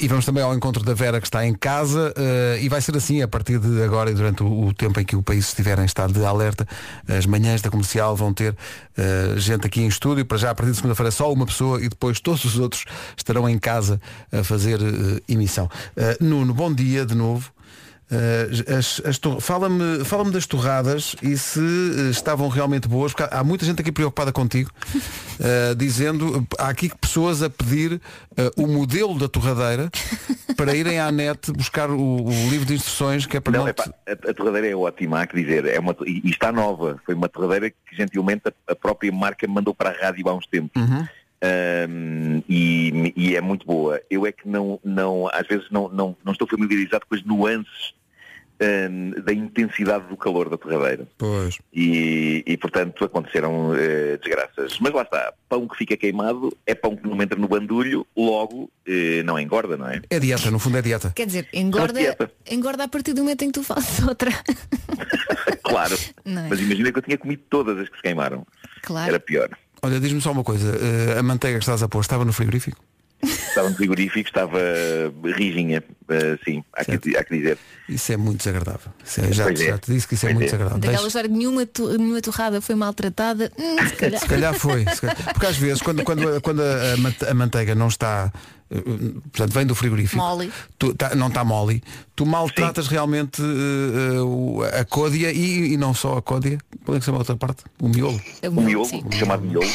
[0.00, 2.14] e vamos também ao encontro da Vera que está em casa
[2.60, 5.16] e vai ser assim a partir de agora e durante o, o tempo em que
[5.16, 6.66] o país estiver em estado de alerta.
[7.08, 8.56] As manhãs da comercial vão ter
[9.36, 12.20] gente aqui em estúdio, para já a partir de segunda-feira só uma pessoa e depois
[12.20, 12.84] todos os outros
[13.16, 14.00] estarão em casa
[14.32, 15.66] a fazer uh, emissão.
[15.96, 17.50] Uh, Nuno, bom dia de novo.
[18.12, 23.22] Uh, as- as tor- Fala-me fala das torradas e se uh, estavam realmente boas, porque
[23.32, 24.68] há, há muita gente aqui preocupada contigo,
[25.38, 28.00] uh, dizendo, há aqui pessoas a pedir uh,
[28.60, 29.88] o modelo da torradeira
[30.56, 33.68] para irem à net buscar o, o livro de instruções que é para Não, não.
[33.68, 35.64] epá, a, a torradeira é ótima, há que dizer.
[35.66, 36.98] É uma, e, e está nova.
[37.06, 40.48] Foi uma torradeira que gentilmente a, a própria marca mandou para a rádio há uns
[40.48, 40.82] tempos.
[40.82, 41.06] Uhum.
[41.42, 44.00] Ahm, e, e é muito boa.
[44.10, 47.94] Eu é que não, não às vezes não, não, não estou familiarizado com as nuances
[48.60, 51.08] ahm, da intensidade do calor da torradeira.
[51.16, 51.58] Pois.
[51.72, 54.78] E, e, portanto aconteceram eh, desgraças.
[54.80, 58.70] Mas lá está, pão que fica queimado é pão que não entra no bandulho, logo
[58.86, 60.02] eh, não engorda, não é?
[60.10, 61.10] É dieta, no fundo é dieta.
[61.16, 62.30] Quer dizer, engorda, dieta.
[62.50, 64.30] engorda a partir do momento em que tu fazes outra.
[65.62, 65.94] Claro.
[65.94, 66.48] É?
[66.48, 68.44] Mas imagina que eu tinha comido todas as que se queimaram.
[68.82, 69.08] Claro.
[69.08, 69.48] Era pior.
[69.82, 72.78] Olha, diz-me só uma coisa, uh, a manteiga que estás a pôr estava no frigorífico?
[73.22, 74.58] Estava no frigorífico, estava
[75.36, 77.58] rijinha, eh, sim, há que, há que dizer.
[77.86, 78.92] Isso é muito desagradável.
[79.04, 79.56] Isso é- já, é.
[79.56, 80.50] já te disse que isso é Pois muito é.
[80.52, 80.80] desagradável.
[80.80, 83.52] Daquela história de nenhuma, tu- nenhuma torrada foi maltratada.
[83.58, 84.20] Hum, se calhar.
[84.20, 84.86] Se calhar foi.
[84.86, 85.16] se calhar.
[85.34, 88.32] Porque às vezes, quando, quando, quando a, a mante- a manteiga não está,
[89.32, 90.52] portanto, vem do frigorífico, Mole.
[90.78, 91.82] tu- tá- não está mole,
[92.14, 96.96] tu maltratas realmente eh, eh, o- a códia e, e não só a códia, qual
[96.96, 97.64] é que se chama a outra parte?
[97.80, 98.20] O miolo.
[98.46, 99.66] O miolo, chamado miolo.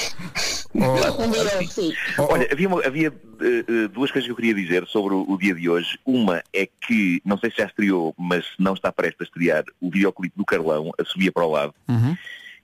[2.18, 5.54] Olha, havia, uma- havia, eh, duas coisas que eu queria dizer sobre o, o dia
[5.56, 5.98] de hoje.
[6.06, 9.90] Uma é que, não sei se já estreou, mas não está prestes a estrear, o
[9.90, 12.16] videoclipe do Carlão, A Subia para o Lado, Uhum.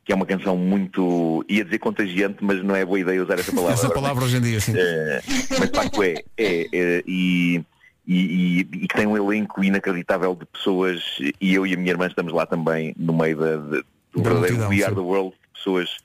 [0.03, 3.51] Que é uma canção muito, ia dizer contagiante, mas não é boa ideia usar essa
[3.51, 3.73] palavra.
[3.73, 4.73] Essa agora, palavra hoje em dia, sim.
[4.75, 5.21] Eh,
[5.59, 7.61] mas de facto é, é, é, e,
[8.07, 11.03] e, e- e que tem um elenco inacreditável de pessoas
[11.39, 13.83] e eu e a minha irmã estamos lá também no meio da, de-
[14.13, 15.97] do Da verdadeiro We Are the World de pessoas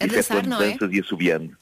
[0.00, 0.42] A dançar, é?
[0.42, 1.56] danças e assobiando.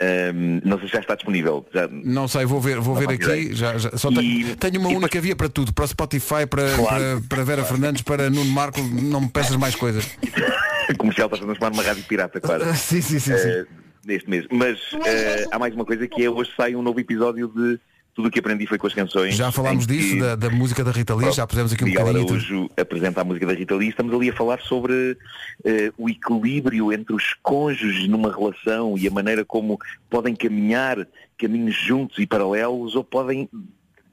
[0.00, 1.66] Ahm, não sei se já está disponível.
[1.74, 3.54] Já, Não sei, vou ver, vou Não ver aqui.
[3.54, 6.72] Já, já- só E- tenho, tenho uma única via para tudo, para o Spotify, para,
[6.76, 6.86] Claro.
[6.86, 10.04] para, para Vera Fernandes, para Nuno Marco, não me peças mais coisas.
[10.98, 12.64] comercial está a transformar numa rádio pirata, claro.
[12.76, 13.48] sim, sim, sim, sim.
[13.48, 13.66] Eh,
[14.06, 14.46] neste mês.
[14.52, 17.78] Mas eh, há mais uma coisa que é hoje sai um novo episódio de
[18.18, 19.36] Tudo o que aprendi foi com as canções.
[19.36, 21.86] Já falámos em que- disso, da, da música da Rita Lee, já pusemos aqui um
[21.86, 22.26] Miguel bocadinho.
[22.28, 25.16] Araújo apresenta a música da Rita Lee estamos ali a falar sobre
[25.64, 29.78] eh, o equilíbrio entre os cônjuges numa relação e a maneira como
[30.10, 31.06] podem caminhar
[31.38, 33.48] caminhos juntos e paralelos ou podem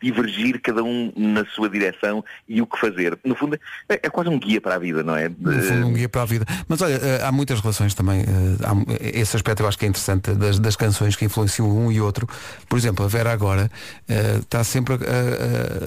[0.05, 3.17] divergir cada um na sua direção e o que fazer.
[3.23, 5.29] No fundo, é, é quase um guia para a vida, não é?
[5.29, 6.45] No fundo, um guia para a vida.
[6.67, 8.21] Mas olha, eh, há muitas relações também.
[8.21, 11.99] eh, esse aspecto eu acho que é interessante das, das canções que influenciam um e
[11.99, 12.27] outro.
[12.69, 13.71] Por exemplo, a Vera agora
[14.07, 14.95] eh, está sempre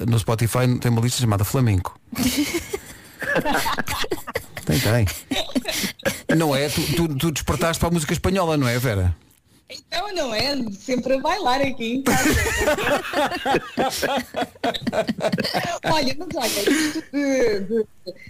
[0.05, 1.97] no Spotify, tem uma lista chamada Flamenco.
[4.65, 5.05] tem, tem.
[6.37, 6.67] Não é?
[6.69, 9.15] Tu, tu, tu despertaste para a música espanhola, não é, Vera?
[9.69, 10.55] Então não é?
[10.71, 12.29] Sempre a bailar aqui em casa.
[15.85, 17.85] olha, mas olha, isto de, de,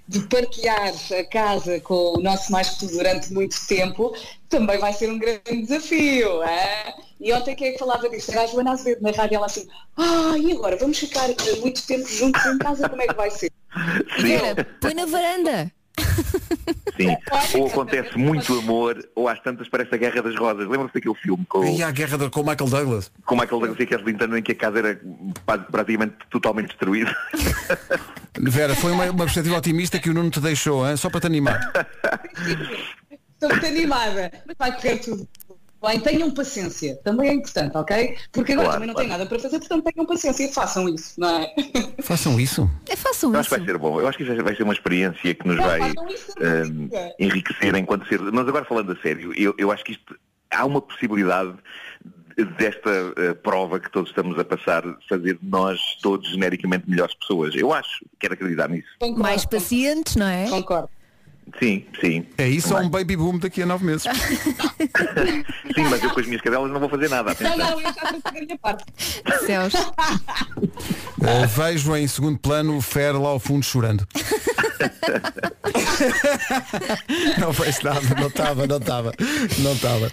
[0.08, 4.14] de partilhar a casa com o nosso mais durante muito tempo
[4.50, 6.44] também vai ser um grande desafio.
[6.44, 6.94] é?
[7.22, 8.32] E ontem quem é que falava disto?
[8.32, 9.68] Era a Joana Azevedo na rádio, ela assim,
[9.98, 10.76] ah, e agora?
[10.78, 13.52] Vamos ficar eh, muito tempo juntos em casa, como é que vai ser?
[14.22, 15.72] Vera, põe na varanda.
[16.98, 17.16] Sim.
[17.58, 20.68] Ou acontece muito amor, ou às tantas parece a Guerra das Rosas.
[20.68, 23.12] Lembra-se daquele filme com, E a guerra com o Michael Douglas.
[23.26, 25.02] com Michael Douglas e Kathleen Turner em que a casa era
[25.46, 27.16] pa- praticamente totalmente destruída?
[28.40, 30.96] Vera, foi uma, uma perspectiva otimista que o Nuno te deixou, hein?
[30.98, 31.72] só para te animar.
[33.34, 35.28] Estou muito animada, vai correr tudo.
[35.82, 38.18] Bem, tenham paciência, também é importante, ok?
[38.34, 39.08] Porque agora Claro, também não claro.
[39.10, 41.54] têm nada para fazer, portanto tenham paciência e façam isso, não é?
[42.04, 42.70] Façam isso.
[42.90, 43.56] É façam Eu acho isso.
[43.56, 44.00] que vai ser bom.
[44.00, 45.80] Eu acho que isso vai ser uma experiência que nos Não, vai
[46.14, 46.34] isso,
[46.72, 48.20] hum, enriquecer enquanto ser.
[48.20, 50.16] Mas agora falando a sério, eu, eu acho que isto
[50.52, 51.54] há uma possibilidade
[52.58, 57.54] desta eh, prova que todos estamos a passar fazer de nós todos genericamente melhores pessoas.
[57.56, 58.88] Eu acho, quero acreditar nisso.
[59.18, 60.48] Mais pacientes, não é?
[60.50, 60.90] Concordo.
[61.58, 62.26] Sim, sim.
[62.38, 64.04] É isso ou um baby boom daqui a nove meses?
[65.76, 67.36] Sim, mas eu com as minhas cadelas não vou fazer nada.
[67.40, 68.86] Não, não, eu já estou a minha parte.
[69.46, 69.74] Céus.
[69.74, 74.06] Uh, vejo em segundo plano o Fer lá ao fundo chorando.
[77.40, 79.14] não fez nada, não estava, não estava,
[79.60, 80.12] não estava.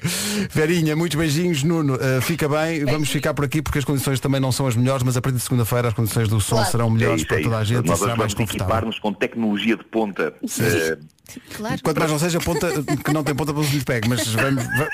[0.51, 4.41] Verinha, muitos beijinhos, Nuno, uh, fica bem, vamos ficar por aqui porque as condições também
[4.41, 6.71] não são as melhores, mas a partir de segunda-feira as condições do som Claro.
[6.71, 8.65] serão melhores É isso, para é toda a gente e Nós será mais vamos confortável.
[8.75, 10.35] equipar-nos com tecnologia de ponta.
[10.61, 10.99] Eh,
[11.57, 11.81] Claro.
[11.83, 12.69] Quanto mais não seja ponta,
[13.05, 14.89] que não tem ponta para lhe pegue, mas vamos, va-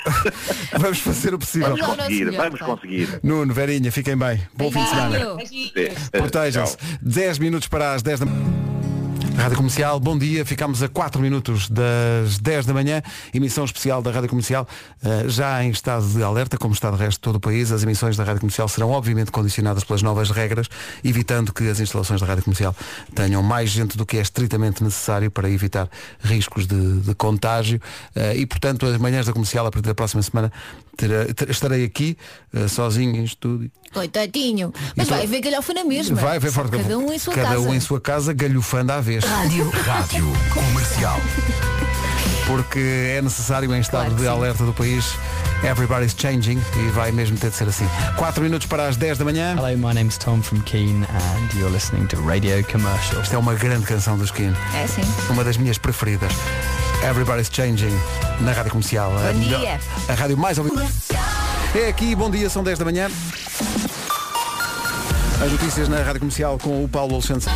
[0.79, 1.75] vamos fazer o possível.
[1.77, 3.19] vamos conseguir, vamos conseguir.
[3.23, 4.41] Nuno, Verinha, fiquem bem.
[4.55, 5.19] Bom fim de semana.
[6.11, 6.77] Protejam-se.
[6.77, 6.87] tchau.
[7.01, 8.25] 10 minutos para as 10 da
[9.35, 10.45] Rádio Comercial, bom dia.
[10.45, 13.01] Ficámos a 4 minutos das 10 da manhã.
[13.33, 14.67] Emissão especial da Rádio Comercial,
[15.03, 17.71] eh, já em estado de alerta, como está de resto todo o país.
[17.71, 20.67] As emissões da Rádio Comercial serão obviamente condicionadas pelas novas regras,
[21.03, 22.75] evitando que as instalações da Rádio Comercial
[23.15, 25.89] tenham mais gente do que é estritamente necessário para evitar
[26.21, 27.81] riscos de, de contágio.
[28.15, 30.51] Eh, E, portanto, as manhãs da Comercial, a partir da próxima semana,
[30.95, 32.17] terá- ter- estarei aqui,
[32.53, 33.69] eh, sozinho em estúdio.
[33.93, 34.73] Coitadinho.
[34.95, 36.15] Mas Então- vai ver galhofa na mesma.
[36.19, 37.59] Vai ver forte Cada um em sua Cada casa.
[37.59, 39.23] um em sua casa, galhofando à vez.
[39.23, 39.69] Rádio.
[39.85, 41.19] Rádio Comercial.
[42.47, 42.79] Porque
[43.17, 44.27] é necessário em estado Claro de sim.
[44.27, 45.05] alerta do país.
[45.63, 47.87] Everybody's changing e vai mesmo ter de ser assim.
[48.17, 49.55] 4 minutos para as 10 da manhã.
[49.57, 53.21] Hello, my name's Tom from Keen and you're listening to Radio Commercial.
[53.21, 54.53] Esta é uma grande canção dos Skin.
[54.75, 55.01] É sim.
[55.29, 56.33] Uma das minhas preferidas.
[57.09, 57.93] Everybody's changing
[58.41, 59.11] na rádio comercial.
[59.17, 59.79] a, Bom melhor- dia.
[60.09, 60.85] a rádio mais ouvida.
[61.75, 63.09] É aqui, bom dia, são 10 da manhã.
[65.43, 67.49] As notícias na rádio comercial com o Paulo Alexandre.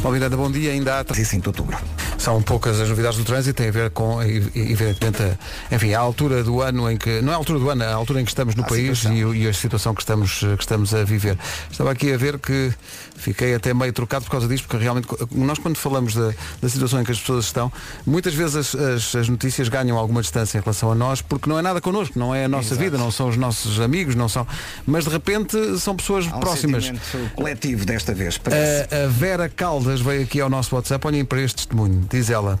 [0.00, 0.72] Paulo Miranda, bom dia.
[0.72, 1.76] Ainda há 35 de outubro.
[2.22, 6.44] São poucas as novidades do trânsito, tem a ver com, evidentemente, a, enfim, a altura
[6.44, 8.30] do ano em que, não é a altura do ano, é a altura em que
[8.30, 9.34] estamos no A país situação.
[9.34, 11.36] e, e a situação que estamos, que estamos a viver.
[11.68, 12.72] Estava aqui a ver que
[13.16, 17.00] fiquei até meio trocado por causa disto, porque realmente nós quando falamos da, da situação
[17.00, 17.72] em que as pessoas estão,
[18.06, 21.58] muitas vezes as, as- as notícias ganham alguma distância em relação a nós, porque não
[21.58, 24.46] é nada connosco, não é a nossa vida, não são os nossos amigos, não são.
[24.86, 26.92] Mas de repente são pessoas Há um próximas.
[27.34, 28.38] coletivo desta vez.
[28.38, 28.94] Parece.
[28.94, 32.11] A, a Vera Caldas veio aqui ao nosso WhatsApp, olhem para este testemunho.
[32.12, 32.60] Diz ela,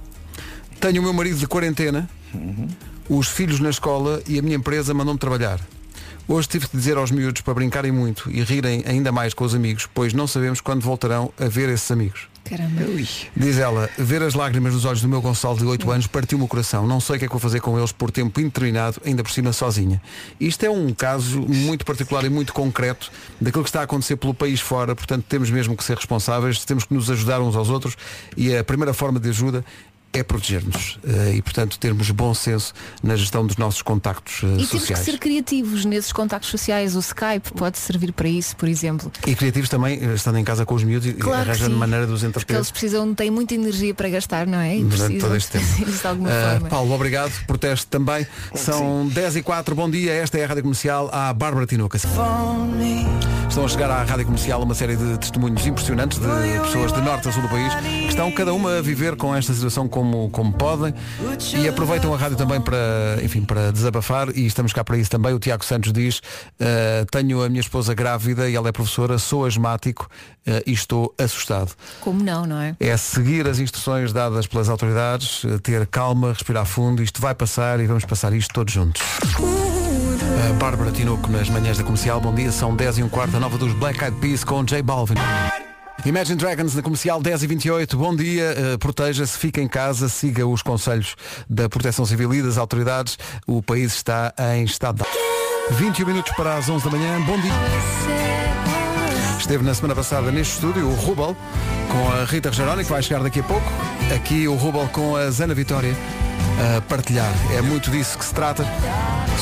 [0.80, 2.08] tenho o meu marido de quarentena,
[3.06, 5.60] os filhos na escola e a minha empresa mandou-me trabalhar.
[6.26, 9.54] Hoje tive que dizer aos miúdos para brincarem muito e rirem ainda mais com os
[9.54, 12.31] amigos, pois não sabemos quando voltarão a ver esses amigos.
[12.44, 12.82] Caramba.
[13.36, 16.48] Diz ela, ver as lágrimas nos olhos do meu Gonçalo de 8 anos partiu-me o
[16.48, 16.86] coração.
[16.86, 19.30] Não sei o que é que vou fazer com eles por tempo indeterminado, ainda por
[19.30, 20.02] cima sozinha.
[20.40, 24.34] Isto é um caso muito particular e muito concreto daquilo que está a acontecer pelo
[24.34, 27.96] país fora, portanto temos mesmo que ser responsáveis, temos que nos ajudar uns aos outros
[28.36, 29.64] e a primeira forma de ajuda
[30.12, 34.48] é proteger-nos eh, e, portanto, termos bom senso na gestão dos nossos contactos eh, E
[34.50, 35.04] temos que sociais.
[35.04, 36.94] ser criativos nesses contactos sociais.
[36.94, 39.10] O Skype pode servir para isso, por exemplo.
[39.26, 42.06] E criativos também, eh, estando em casa com os miúdos e Claro que arranjando maneira
[42.06, 42.56] de os Porque entreter.
[42.56, 44.76] eles precisam, têm muita energia para gastar, não é?
[44.76, 45.64] E durante todo este tempo.
[45.90, 46.68] de alguma Ah, forma.
[46.68, 48.26] Paulo, obrigado por teste também.
[48.54, 50.12] São 10 e 4, bom dia.
[50.12, 51.96] Esta é a Rádio Comercial, à Bárbara Tinoca.
[53.48, 56.26] Estão a chegar à Rádio Comercial uma série de testemunhos impressionantes de
[56.62, 59.52] pessoas de norte a sul do país que estão cada uma a viver com esta
[59.52, 60.92] situação como, como podem
[61.56, 65.32] e aproveitam a rádio também para, enfim, para desabafar e estamos cá para isso também.
[65.32, 66.20] O Tiago Santos diz,
[66.60, 70.08] ah, tenho a minha esposa grávida e ela é professora, sou asmático
[70.46, 71.72] ah, e estou assustado.
[72.00, 72.74] Como não, não é?
[72.80, 77.78] É seguir as instruções dadas pelas autoridades, eh, ter calma, respirar fundo, isto vai passar
[77.80, 79.02] e vamos passar isto todos juntos.
[80.48, 83.40] A Bárbara Tinoco nas manhãs da comercial, bom dia, são 10 e um quarto, a
[83.40, 85.14] nova dos Black Eyed Peas com J Balvin.
[86.04, 90.44] Imagine Dragons na comercial 10 e 28 Bom dia, eh, proteja-se, fique em casa, siga
[90.44, 91.14] os conselhos
[91.48, 93.16] da Proteção Civil e das autoridades.
[93.46, 95.74] O país está em estado de...
[95.76, 97.20] 21 minutos para as 11 da manhã.
[97.20, 97.52] Bom dia.
[99.38, 101.36] Esteve na semana passada neste estúdio o Rubel
[101.88, 103.72] com a Rita Rogeroni, que vai chegar daqui a pouco.
[104.14, 105.94] Aqui o Rubel com a Zana Vitória
[106.76, 107.32] a partilhar.
[107.56, 108.66] É muito disso que se trata,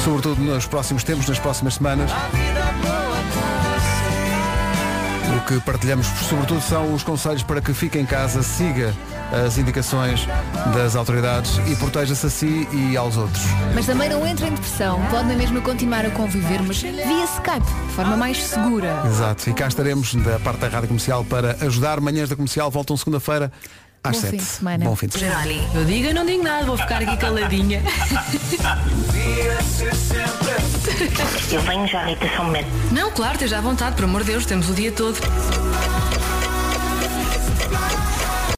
[0.04, 2.10] sobretudo nos próximos tempos, nas próximas semanas.
[5.36, 8.92] O que partilhamos, sobretudo, são os conselhos para que fique em casa, siga
[9.46, 10.26] as indicações
[10.74, 13.42] das autoridades e proteja-se a si e aos outros.
[13.74, 15.00] Mas também não entra em depressão.
[15.08, 19.02] Pode na mesma continuar a conviver, mas via Skype, de forma mais segura.
[19.06, 19.48] Exato.
[19.48, 22.00] E cá estaremos da parte da Rádio Comercial para ajudar.
[22.00, 23.52] Manhãs da Comercial voltam segunda-feira
[24.02, 24.30] às Bom 7.
[24.30, 24.84] Fim de semana.
[24.84, 25.52] Bom fim de semana.
[25.74, 27.82] Eu digo, eu não digo nada, vou ficar aqui caladinha.
[31.52, 32.52] eu venho já, à só um.
[32.92, 35.18] Não, claro, esteja à vontade, por amor de Deus, temos o dia todo.